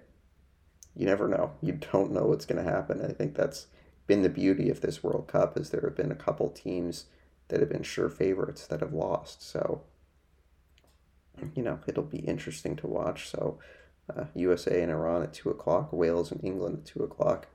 [0.95, 1.51] you never know.
[1.61, 3.03] You don't know what's going to happen.
[3.03, 3.67] I think that's
[4.11, 7.05] been the beauty of this World Cup is there have been a couple teams
[7.47, 9.41] that have been sure favorites that have lost.
[9.41, 9.83] So,
[11.55, 13.29] you know, it'll be interesting to watch.
[13.29, 13.57] So,
[14.13, 17.47] uh, USA and Iran at 2 o'clock, Wales and England at 2 o'clock.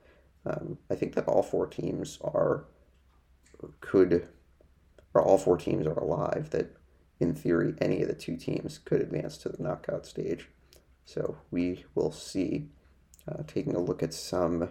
[0.46, 2.64] Um, I think that all four teams are,
[3.82, 4.26] could,
[5.12, 6.74] or all four teams are alive, that
[7.20, 10.48] in theory, any of the two teams could advance to the knockout stage.
[11.04, 12.70] So we will see.
[13.28, 14.70] Uh, taking a look at some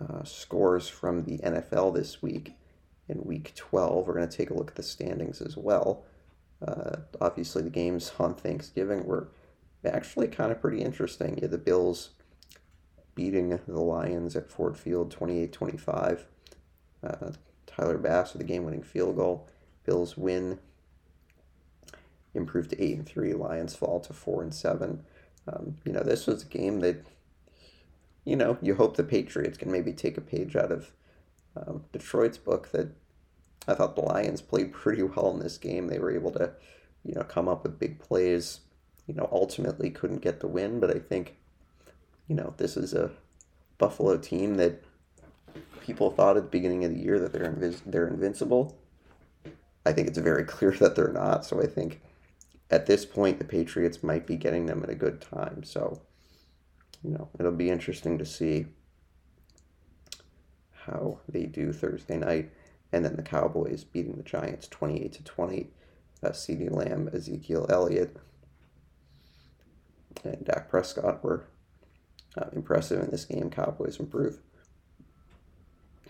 [0.00, 2.52] uh, scores from the NFL this week
[3.08, 4.06] in week 12.
[4.06, 6.04] We're going to take a look at the standings as well.
[6.66, 9.28] Uh, obviously, the games on Thanksgiving were
[9.84, 11.38] actually kind of pretty interesting.
[11.40, 12.10] Yeah, the Bills
[13.14, 16.26] beating the Lions at Ford Field 28 25.
[17.02, 17.30] Uh,
[17.66, 19.48] Tyler Bass with the game winning field goal.
[19.84, 20.58] Bills win.
[22.34, 23.32] Improved to 8 and 3.
[23.32, 25.02] Lions fall to 4 and 7.
[25.48, 27.04] Um, you know, this was a game that
[28.26, 30.90] you know, you hope the Patriots can maybe take a page out of
[31.56, 32.88] um, Detroit's book that
[33.68, 35.86] I thought the Lions played pretty well in this game.
[35.86, 36.50] They were able to,
[37.04, 38.60] you know, come up with big plays.
[39.06, 41.36] You know, ultimately couldn't get the win, but I think,
[42.26, 43.12] you know, this is a
[43.78, 44.82] Buffalo team that
[45.80, 48.76] people thought at the beginning of the year that they're invis- they're invincible.
[49.86, 51.44] I think it's very clear that they're not.
[51.44, 52.00] So I think
[52.72, 55.62] at this point the Patriots might be getting them at a good time.
[55.62, 56.02] So
[57.06, 58.66] you know, it'll be interesting to see
[60.72, 62.50] how they do Thursday night.
[62.92, 65.70] And then the Cowboys beating the Giants 28 to 20.
[66.22, 68.16] Uh, CeeDee Lamb, Ezekiel Elliott,
[70.24, 71.44] and Dak Prescott were
[72.38, 73.50] uh, impressive in this game.
[73.50, 74.38] Cowboys improve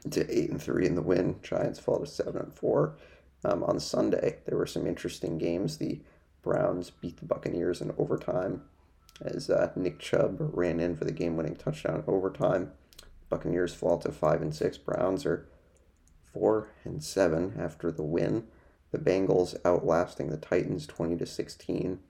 [0.08, 1.40] to eight and three in the win.
[1.42, 2.96] Giants fall to seven and four.
[3.44, 5.78] Um, on Sunday, there were some interesting games.
[5.78, 6.00] The
[6.42, 8.62] Browns beat the Buccaneers in overtime
[9.20, 12.72] as uh, Nick Chubb ran in for the game-winning touchdown overtime.
[13.28, 14.78] Buccaneers fall to five and six.
[14.78, 15.48] Browns are
[16.32, 18.46] four and seven after the win.
[18.92, 22.00] The Bengals outlasting the Titans twenty to sixteen.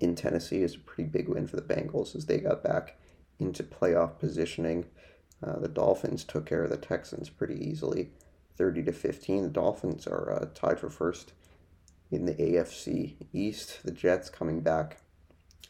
[0.00, 2.98] In Tennessee is a pretty big win for the Bengals as they got back
[3.38, 4.86] into playoff positioning.
[5.44, 8.10] Uh, the Dolphins took care of the Texans pretty easily,
[8.56, 9.42] thirty to fifteen.
[9.44, 11.32] The Dolphins are uh, tied for first
[12.10, 13.80] in the AFC East.
[13.84, 14.98] The Jets coming back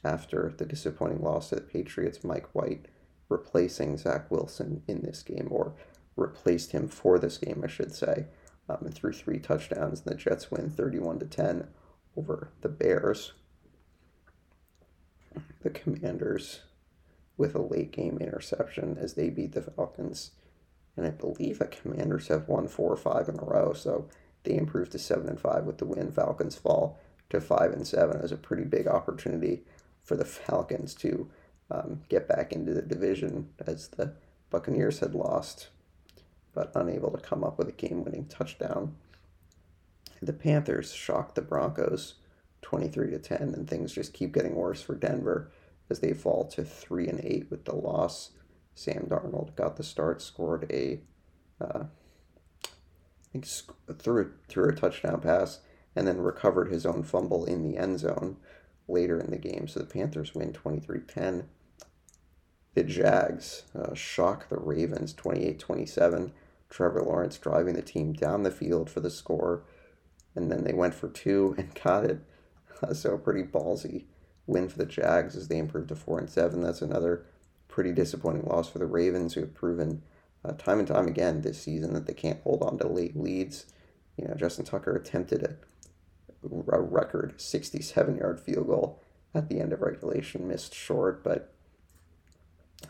[0.04, 2.86] after the disappointing loss to the Patriots, Mike White
[3.28, 5.74] replacing Zach Wilson in this game, or
[6.16, 8.26] replaced him for this game, I should say,
[8.68, 10.02] um, and threw three touchdowns.
[10.02, 11.68] And the Jets win 31 to 10
[12.16, 13.32] over the Bears.
[15.62, 16.60] The Commanders
[17.36, 20.32] with a late game interception as they beat the Falcons.
[20.96, 24.08] And I believe the Commanders have won four or five in a row, so
[24.44, 26.12] they improved to seven and five with the win.
[26.12, 26.98] Falcons fall
[27.30, 29.62] to five and seven as a pretty big opportunity
[30.02, 31.30] for the Falcons to
[31.70, 34.14] um, get back into the division as the
[34.50, 35.68] Buccaneers had lost,
[36.52, 38.96] but unable to come up with a game winning touchdown.
[40.20, 42.14] The Panthers shocked the Broncos
[42.62, 45.50] 23 to 10, and things just keep getting worse for Denver
[45.90, 48.30] as they fall to 3 and 8 with the loss.
[48.74, 51.00] Sam Darnold got the start, scored a
[51.60, 51.84] uh,
[53.34, 53.46] I think
[53.98, 55.60] threw, threw a touchdown pass,
[55.96, 58.36] and then recovered his own fumble in the end zone
[58.88, 59.68] later in the game.
[59.68, 61.48] So the Panthers win 23 10.
[62.74, 66.32] The Jags uh, shock the Ravens 28 27.
[66.70, 69.64] Trevor Lawrence driving the team down the field for the score.
[70.34, 72.20] And then they went for two and got it.
[72.82, 74.04] Uh, so a pretty ballsy
[74.46, 76.62] win for the Jags as they improved to 4 and 7.
[76.62, 77.26] That's another
[77.68, 80.02] pretty disappointing loss for the Ravens, who have proven
[80.44, 83.66] uh, time and time again this season that they can't hold on to late leads.
[84.16, 85.56] You know, Justin Tucker attempted a,
[86.44, 89.02] a record 67 yard field goal
[89.34, 91.54] at the end of regulation, missed short, but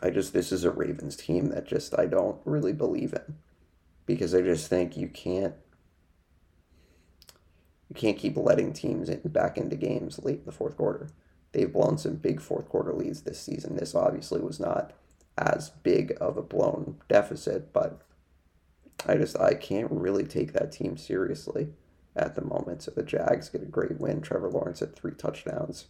[0.00, 3.36] I just, this is a Ravens team that just I don't really believe in
[4.06, 5.54] because I just think you can't.
[7.88, 11.10] You can't keep letting teams in, back into games late in the fourth quarter.
[11.52, 13.76] They've blown some big fourth quarter leads this season.
[13.76, 14.94] This obviously was not
[15.36, 18.00] as big of a blown deficit, but
[19.06, 21.68] I just I can't really take that team seriously
[22.16, 22.82] at the moment.
[22.82, 24.20] So the Jags get a great win.
[24.20, 25.86] Trevor Lawrence had three touchdowns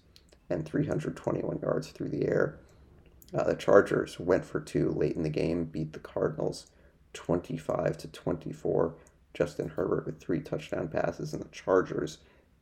[0.49, 2.59] and 321 yards through the air.
[3.35, 6.67] Uh, the Chargers went for two late in the game, beat the Cardinals
[7.15, 8.95] 25 to 24.
[9.35, 12.19] Justin Herbert with three touchdown passes, and the Chargers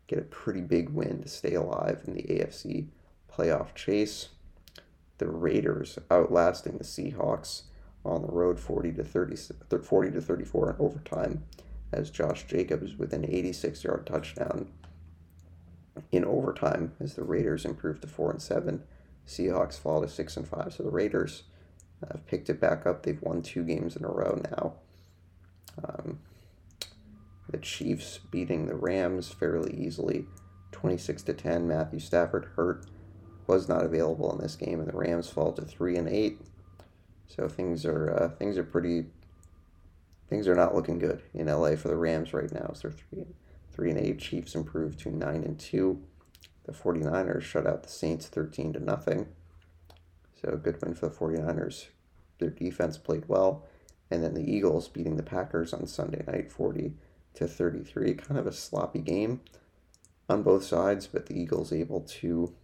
[0.07, 2.87] get a pretty big win to stay alive in the AFC
[3.31, 4.29] playoff chase
[5.21, 7.63] the Raiders outlasting the Seahawks
[8.05, 9.37] on the road 40 to 30
[9.83, 11.45] 40 to 34 in overtime
[11.93, 14.71] as Josh Jacobs with an 86 yard touchdown
[16.13, 18.83] in overtime as the Raiders improved to 4 and 7
[19.27, 21.45] Seahawks fall to 6 and 5 so the Raiders
[22.09, 23.03] have picked it back up.
[23.03, 24.75] They've won two games in a row now.
[25.85, 26.21] Um,
[27.51, 30.27] the Chiefs beating the Rams fairly easily
[30.73, 32.87] 26 to 10 Matthew Stafford hurt
[33.47, 36.41] was not available in this game, and the Rams fall to three and eight.
[37.27, 39.07] So things are uh, things are pretty
[40.31, 42.71] things are not looking good in LA for the Rams right now.
[42.73, 43.27] So they're three
[43.73, 44.19] three and eight.
[44.19, 46.03] Chiefs improved to nine and two.
[46.65, 49.27] The 49ers shut out the Saints 13 to nothing.
[50.41, 51.87] So a good win for the 49ers.
[52.39, 53.67] Their defense played well.
[54.11, 56.95] And then the Eagles beating the Packers on Sunday night 40
[57.35, 58.15] to 33.
[58.15, 59.41] Kind of a sloppy game
[60.29, 62.55] on both sides, but the Eagles able to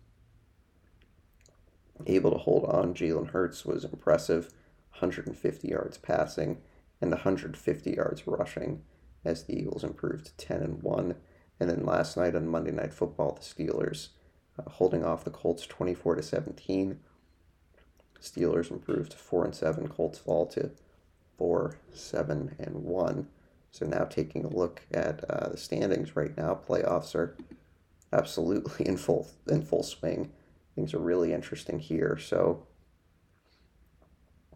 [2.06, 2.94] able to hold on.
[2.94, 4.52] Jalen Hurts was impressive
[4.90, 6.58] 150 yards passing
[7.00, 8.82] and 150 yards rushing
[9.24, 11.14] as the Eagles improved to 10 and 1.
[11.58, 14.08] And then last night on Monday Night Football, the Steelers
[14.58, 17.00] uh, holding off the Colts 24 to 17.
[18.20, 19.88] Steelers improved to 4 and 7.
[19.88, 20.70] Colts fall to
[21.38, 23.28] 4, 7 and 1.
[23.70, 27.36] So now taking a look at uh, the standings right now, playoffs are
[28.12, 30.30] absolutely in full in full swing
[30.76, 32.16] things are really interesting here.
[32.18, 32.66] So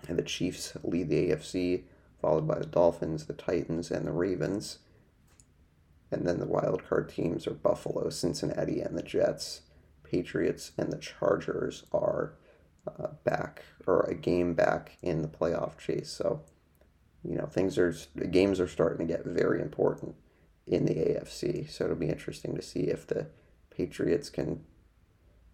[0.09, 1.84] the Chiefs lead the AFC,
[2.21, 4.79] followed by the Dolphins, the Titans, and the Ravens.
[6.11, 9.62] And then the wild card teams are Buffalo, Cincinnati, and the Jets.
[10.03, 12.35] Patriots and the Chargers are
[12.87, 16.11] uh, back or a game back in the playoff chase.
[16.11, 16.43] So,
[17.23, 20.16] you know, things are the games are starting to get very important
[20.66, 21.71] in the AFC.
[21.71, 23.29] So it'll be interesting to see if the
[23.71, 24.64] Patriots can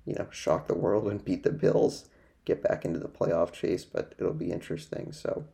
[0.07, 2.09] you know, shock the world and beat the Bills,
[2.45, 5.13] get back into the playoff chase, but it'll be interesting.
[5.13, 5.45] So,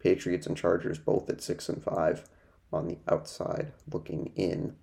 [0.00, 2.24] Patriots and Chargers both at six and five
[2.72, 4.76] on the outside looking in.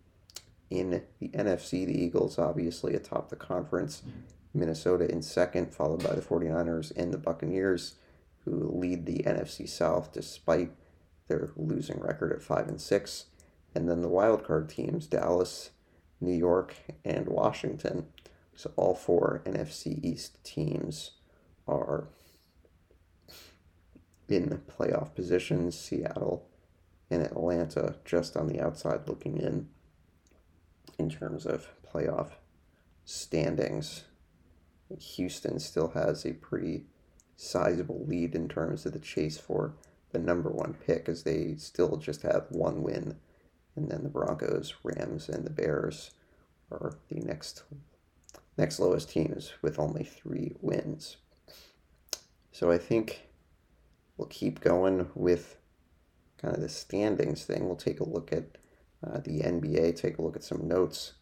[0.70, 4.04] In the NFC, the Eagles obviously atop the conference,
[4.54, 7.96] Minnesota in second, followed by the 49ers and the Buccaneers,
[8.44, 10.72] who lead the NFC South despite
[11.28, 13.26] their losing record at five and six.
[13.74, 15.72] And then the wild card teams, Dallas,
[16.20, 18.08] New York, and Washington
[18.58, 21.12] so all four NFC East teams
[21.68, 22.08] are
[24.30, 25.78] in playoff positions.
[25.78, 26.48] Seattle
[27.10, 29.70] and Atlanta just on the outside looking in
[30.98, 32.32] in terms of playoff
[33.06, 34.04] standings.
[35.00, 36.86] Houston still has a pretty
[37.36, 39.76] sizable lead in terms of the chase for
[40.12, 43.18] the number one pick as they still just have one win.
[43.76, 46.12] And then the Broncos, Rams, and the Bears
[46.72, 47.64] are the next
[48.58, 51.18] next lowest teams with only three wins.
[52.52, 53.27] So I think
[54.18, 55.58] we'll keep going with
[56.42, 57.66] kind of the standings thing.
[57.66, 58.58] We'll take a look at
[59.06, 61.14] uh, the NBA, take a look at some notes.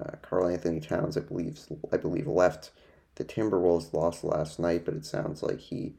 [0.00, 1.60] Uh, Karl Anthony Towns, I believe,
[1.92, 2.70] I believe left
[3.16, 5.94] The Timberwolves lost last night, but it sounds like he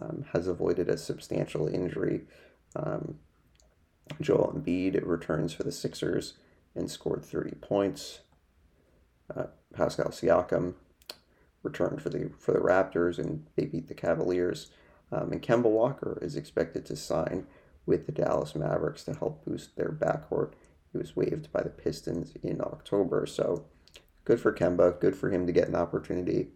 [0.00, 2.22] um, has avoided a substantial injury.
[2.74, 3.18] Um,
[4.20, 6.34] Joel Embiid returns for the Sixers
[6.74, 8.20] and scored 30 points.
[9.34, 10.74] Uh, Pascal Siakam
[11.62, 14.70] returned for the for the Raptors and they beat the Cavaliers.
[15.12, 17.46] Um, and Kemba Walker is expected to sign
[17.84, 20.52] with the Dallas Mavericks to help boost their backcourt.
[20.92, 23.64] He was waived by the Pistons in October, so
[24.24, 24.98] good for Kemba.
[24.98, 26.48] Good for him to get an opportunity.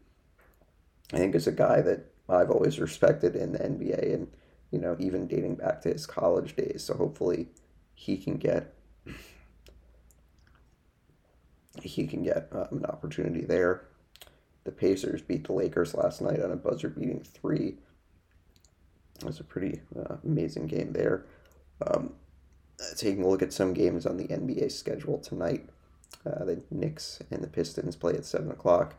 [1.12, 4.28] I think is a guy that I've always respected in the NBA, and
[4.70, 6.84] you know even dating back to his college days.
[6.84, 7.48] So hopefully
[7.94, 8.74] he can get
[11.82, 13.86] he can get um, an opportunity there.
[14.64, 17.76] The Pacers beat the Lakers last night on a buzzer beating three.
[19.21, 21.27] It was a pretty uh, amazing game there.
[21.87, 22.14] Um,
[22.97, 25.68] taking a look at some games on the NBA schedule tonight.
[26.27, 28.95] Uh, the Knicks and the Pistons play at 7 o'clock,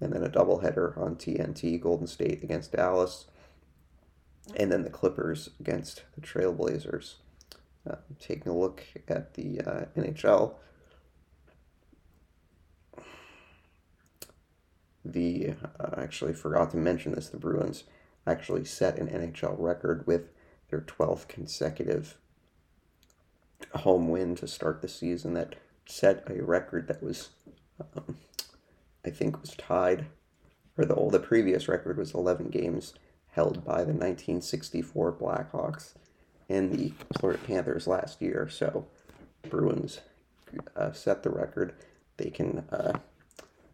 [0.00, 3.26] and then a doubleheader on TNT Golden State against Dallas,
[4.56, 7.14] and then the Clippers against the Trailblazers.
[7.88, 10.54] Uh, taking a look at the uh, NHL,
[15.04, 17.28] the uh, I actually forgot to mention this.
[17.28, 17.84] The Bruins
[18.26, 20.30] actually set an NHL record with
[20.70, 22.16] their 12th consecutive
[23.74, 25.34] home win to start the season.
[25.34, 25.56] That
[25.86, 27.30] set a record that was,
[27.96, 28.16] um,
[29.04, 30.06] I think, was tied,
[30.76, 32.94] or the the previous record was 11 games
[33.32, 35.94] held by the 1964 Blackhawks
[36.48, 38.48] and the Florida Panthers last year.
[38.48, 38.86] So,
[39.48, 40.00] Bruins
[40.76, 41.74] uh, set the record.
[42.16, 42.98] They can uh,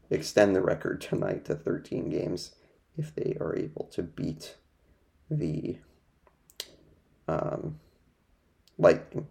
[0.08, 2.52] extend the record tonight to 13 games
[2.96, 4.56] if they are able to beat
[5.30, 5.78] the
[7.28, 7.78] um,
[8.78, 9.28] Lightning.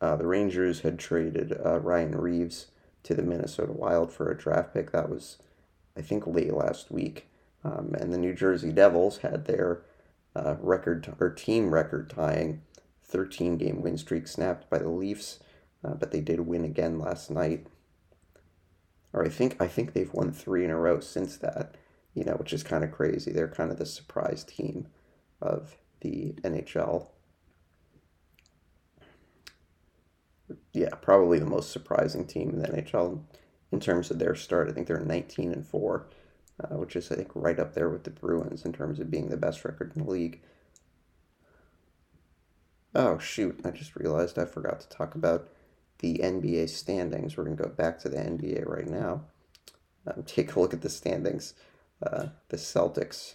[0.00, 2.66] Uh, the Rangers had traded uh, Ryan Reaves
[3.04, 4.92] to the Minnesota Wild for a draft pick.
[4.92, 5.38] That was,
[5.96, 7.28] I think, late last week.
[7.64, 9.82] Um, and the New Jersey Devils had their
[10.34, 12.62] uh, record or team record tying
[13.04, 15.38] 13 game win streak snapped by the Leafs,
[15.84, 17.66] uh, but they did win again last night.
[19.12, 21.76] Or I think I think they've won three in a row since that
[22.14, 23.32] you know, which is kind of crazy.
[23.32, 24.88] They're kind of the surprise team
[25.40, 27.08] of the NHL.
[30.72, 33.22] Yeah, probably the most surprising team in the NHL
[33.70, 34.68] in terms of their start.
[34.68, 36.06] I think they're 19 and 4,
[36.60, 39.28] uh, which is, I think, right up there with the Bruins in terms of being
[39.28, 40.42] the best record in the league.
[42.94, 43.60] Oh, shoot.
[43.64, 45.48] I just realized I forgot to talk about
[46.00, 47.36] the NBA standings.
[47.36, 49.22] We're going to go back to the NBA right now.
[50.06, 51.54] Um, take a look at the standings.
[52.02, 53.34] Uh, the Celtics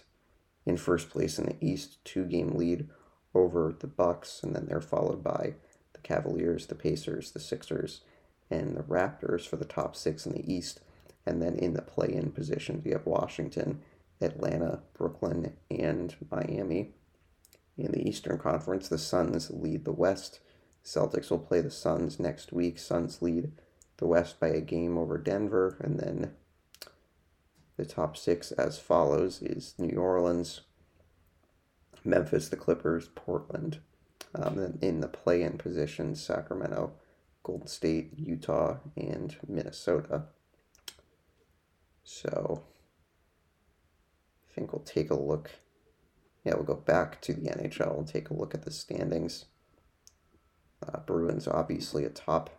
[0.66, 2.88] in first place in the East, two game lead
[3.34, 5.54] over the Bucks, and then they're followed by
[5.94, 8.02] the Cavaliers, the Pacers, the Sixers,
[8.50, 10.80] and the Raptors for the top six in the East.
[11.24, 13.82] And then in the play in positions, you have Washington,
[14.20, 16.90] Atlanta, Brooklyn, and Miami.
[17.76, 20.40] In the Eastern Conference, the Suns lead the West.
[20.84, 22.78] Celtics will play the Suns next week.
[22.78, 23.52] Suns lead
[23.98, 26.32] the West by a game over Denver, and then
[27.78, 30.62] the top six as follows is New Orleans,
[32.04, 33.78] Memphis, the Clippers, Portland.
[34.34, 36.92] Um, in the play-in positions, Sacramento,
[37.42, 40.24] Golden State, Utah, and Minnesota.
[42.04, 42.64] So
[44.50, 45.52] I think we'll take a look.
[46.44, 49.46] Yeah, we'll go back to the NHL and take a look at the standings.
[50.86, 52.50] Uh, Bruins obviously atop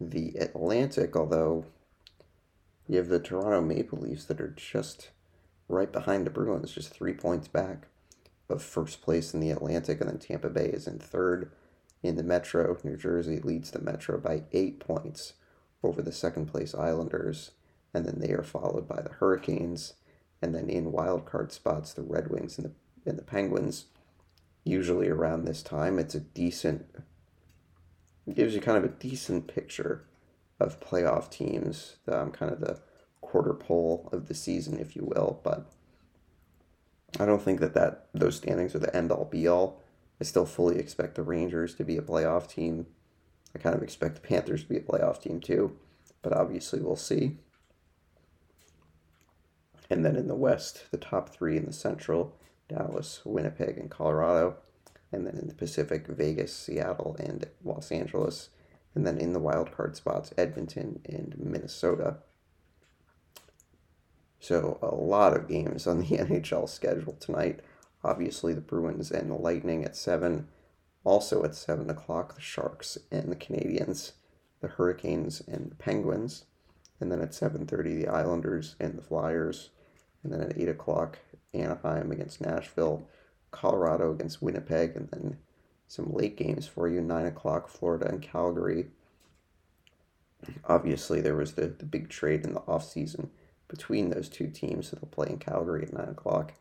[0.00, 1.64] the Atlantic, although
[2.92, 5.12] you have the Toronto Maple Leafs that are just
[5.66, 7.86] right behind the Bruins, just three points back
[8.50, 11.50] of first place in the Atlantic, and then Tampa Bay is in third
[12.02, 12.76] in the Metro.
[12.84, 15.32] New Jersey leads the Metro by eight points
[15.82, 17.52] over the second place Islanders,
[17.94, 19.94] and then they are followed by the Hurricanes,
[20.42, 23.86] and then in wild card spots the Red Wings and the and the Penguins.
[24.64, 26.94] Usually around this time, it's a decent.
[28.26, 30.04] It gives you kind of a decent picture
[30.62, 32.80] of playoff teams, um, kind of the
[33.20, 35.40] quarter pole of the season, if you will.
[35.42, 35.70] But
[37.18, 39.82] I don't think that, that those standings are the end all be all.
[40.20, 42.86] I still fully expect the Rangers to be a playoff team.
[43.54, 45.76] I kind of expect the Panthers to be a playoff team too,
[46.22, 47.38] but obviously we'll see.
[49.90, 52.36] And then in the West, the top three in the Central
[52.68, 54.56] Dallas, Winnipeg, and Colorado.
[55.10, 58.48] And then in the Pacific, Vegas, Seattle, and Los Angeles
[58.94, 62.16] and then in the wild card spots, Edmonton and Minnesota.
[64.38, 67.60] So a lot of games on the NHL schedule tonight.
[68.04, 70.48] Obviously, the Bruins and the Lightning at seven.
[71.04, 74.12] Also at seven o'clock, the Sharks and the Canadiens,
[74.60, 76.44] the Hurricanes and the Penguins,
[77.00, 77.66] and then at 7.30
[78.02, 79.70] the Islanders and the Flyers,
[80.22, 81.18] and then at 8 o'clock
[81.52, 83.08] Anaheim against Nashville,
[83.50, 85.38] Colorado against Winnipeg, and then
[85.92, 88.86] some late games for you 9 o'clock Florida and Calgary.
[90.64, 93.28] Obviously, there was the, the big trade in the offseason
[93.68, 96.54] between those two teams, so they'll play in Calgary at 9 o'clock,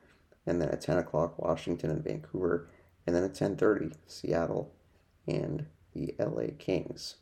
[0.46, 2.68] and then at 10 o'clock Washington and Vancouver,
[3.08, 4.74] and then at 10.30 Seattle
[5.26, 7.16] and the LA Kings.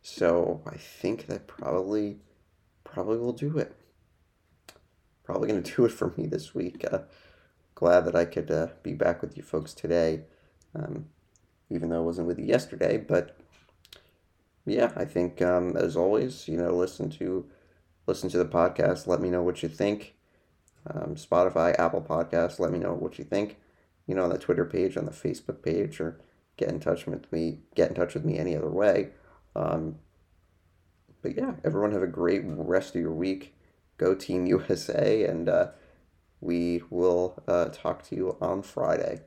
[0.00, 2.20] So I think that probably
[2.84, 3.76] probably will do it.
[5.24, 6.86] Probably going to do it for me this week.
[6.90, 7.00] Uh,
[7.74, 10.22] glad that I could uh, be back with you folks today,
[10.74, 11.06] um,
[11.70, 12.98] even though I wasn't with you yesterday.
[12.98, 13.36] But
[14.66, 17.46] yeah, I think um, as always, you know, listen to
[18.06, 19.06] listen to the podcast.
[19.06, 20.14] Let me know what you think.
[20.86, 22.58] Um, Spotify, Apple Podcasts.
[22.58, 23.58] Let me know what you think.
[24.06, 26.20] You know, on the Twitter page, on the Facebook page, or
[26.56, 27.60] get in touch with me.
[27.74, 29.10] Get in touch with me any other way.
[29.56, 29.96] Um,
[31.22, 33.54] but yeah, everyone have a great rest of your week.
[33.96, 35.68] Go Team USA, and uh,
[36.40, 39.22] we will uh, talk to you on Friday.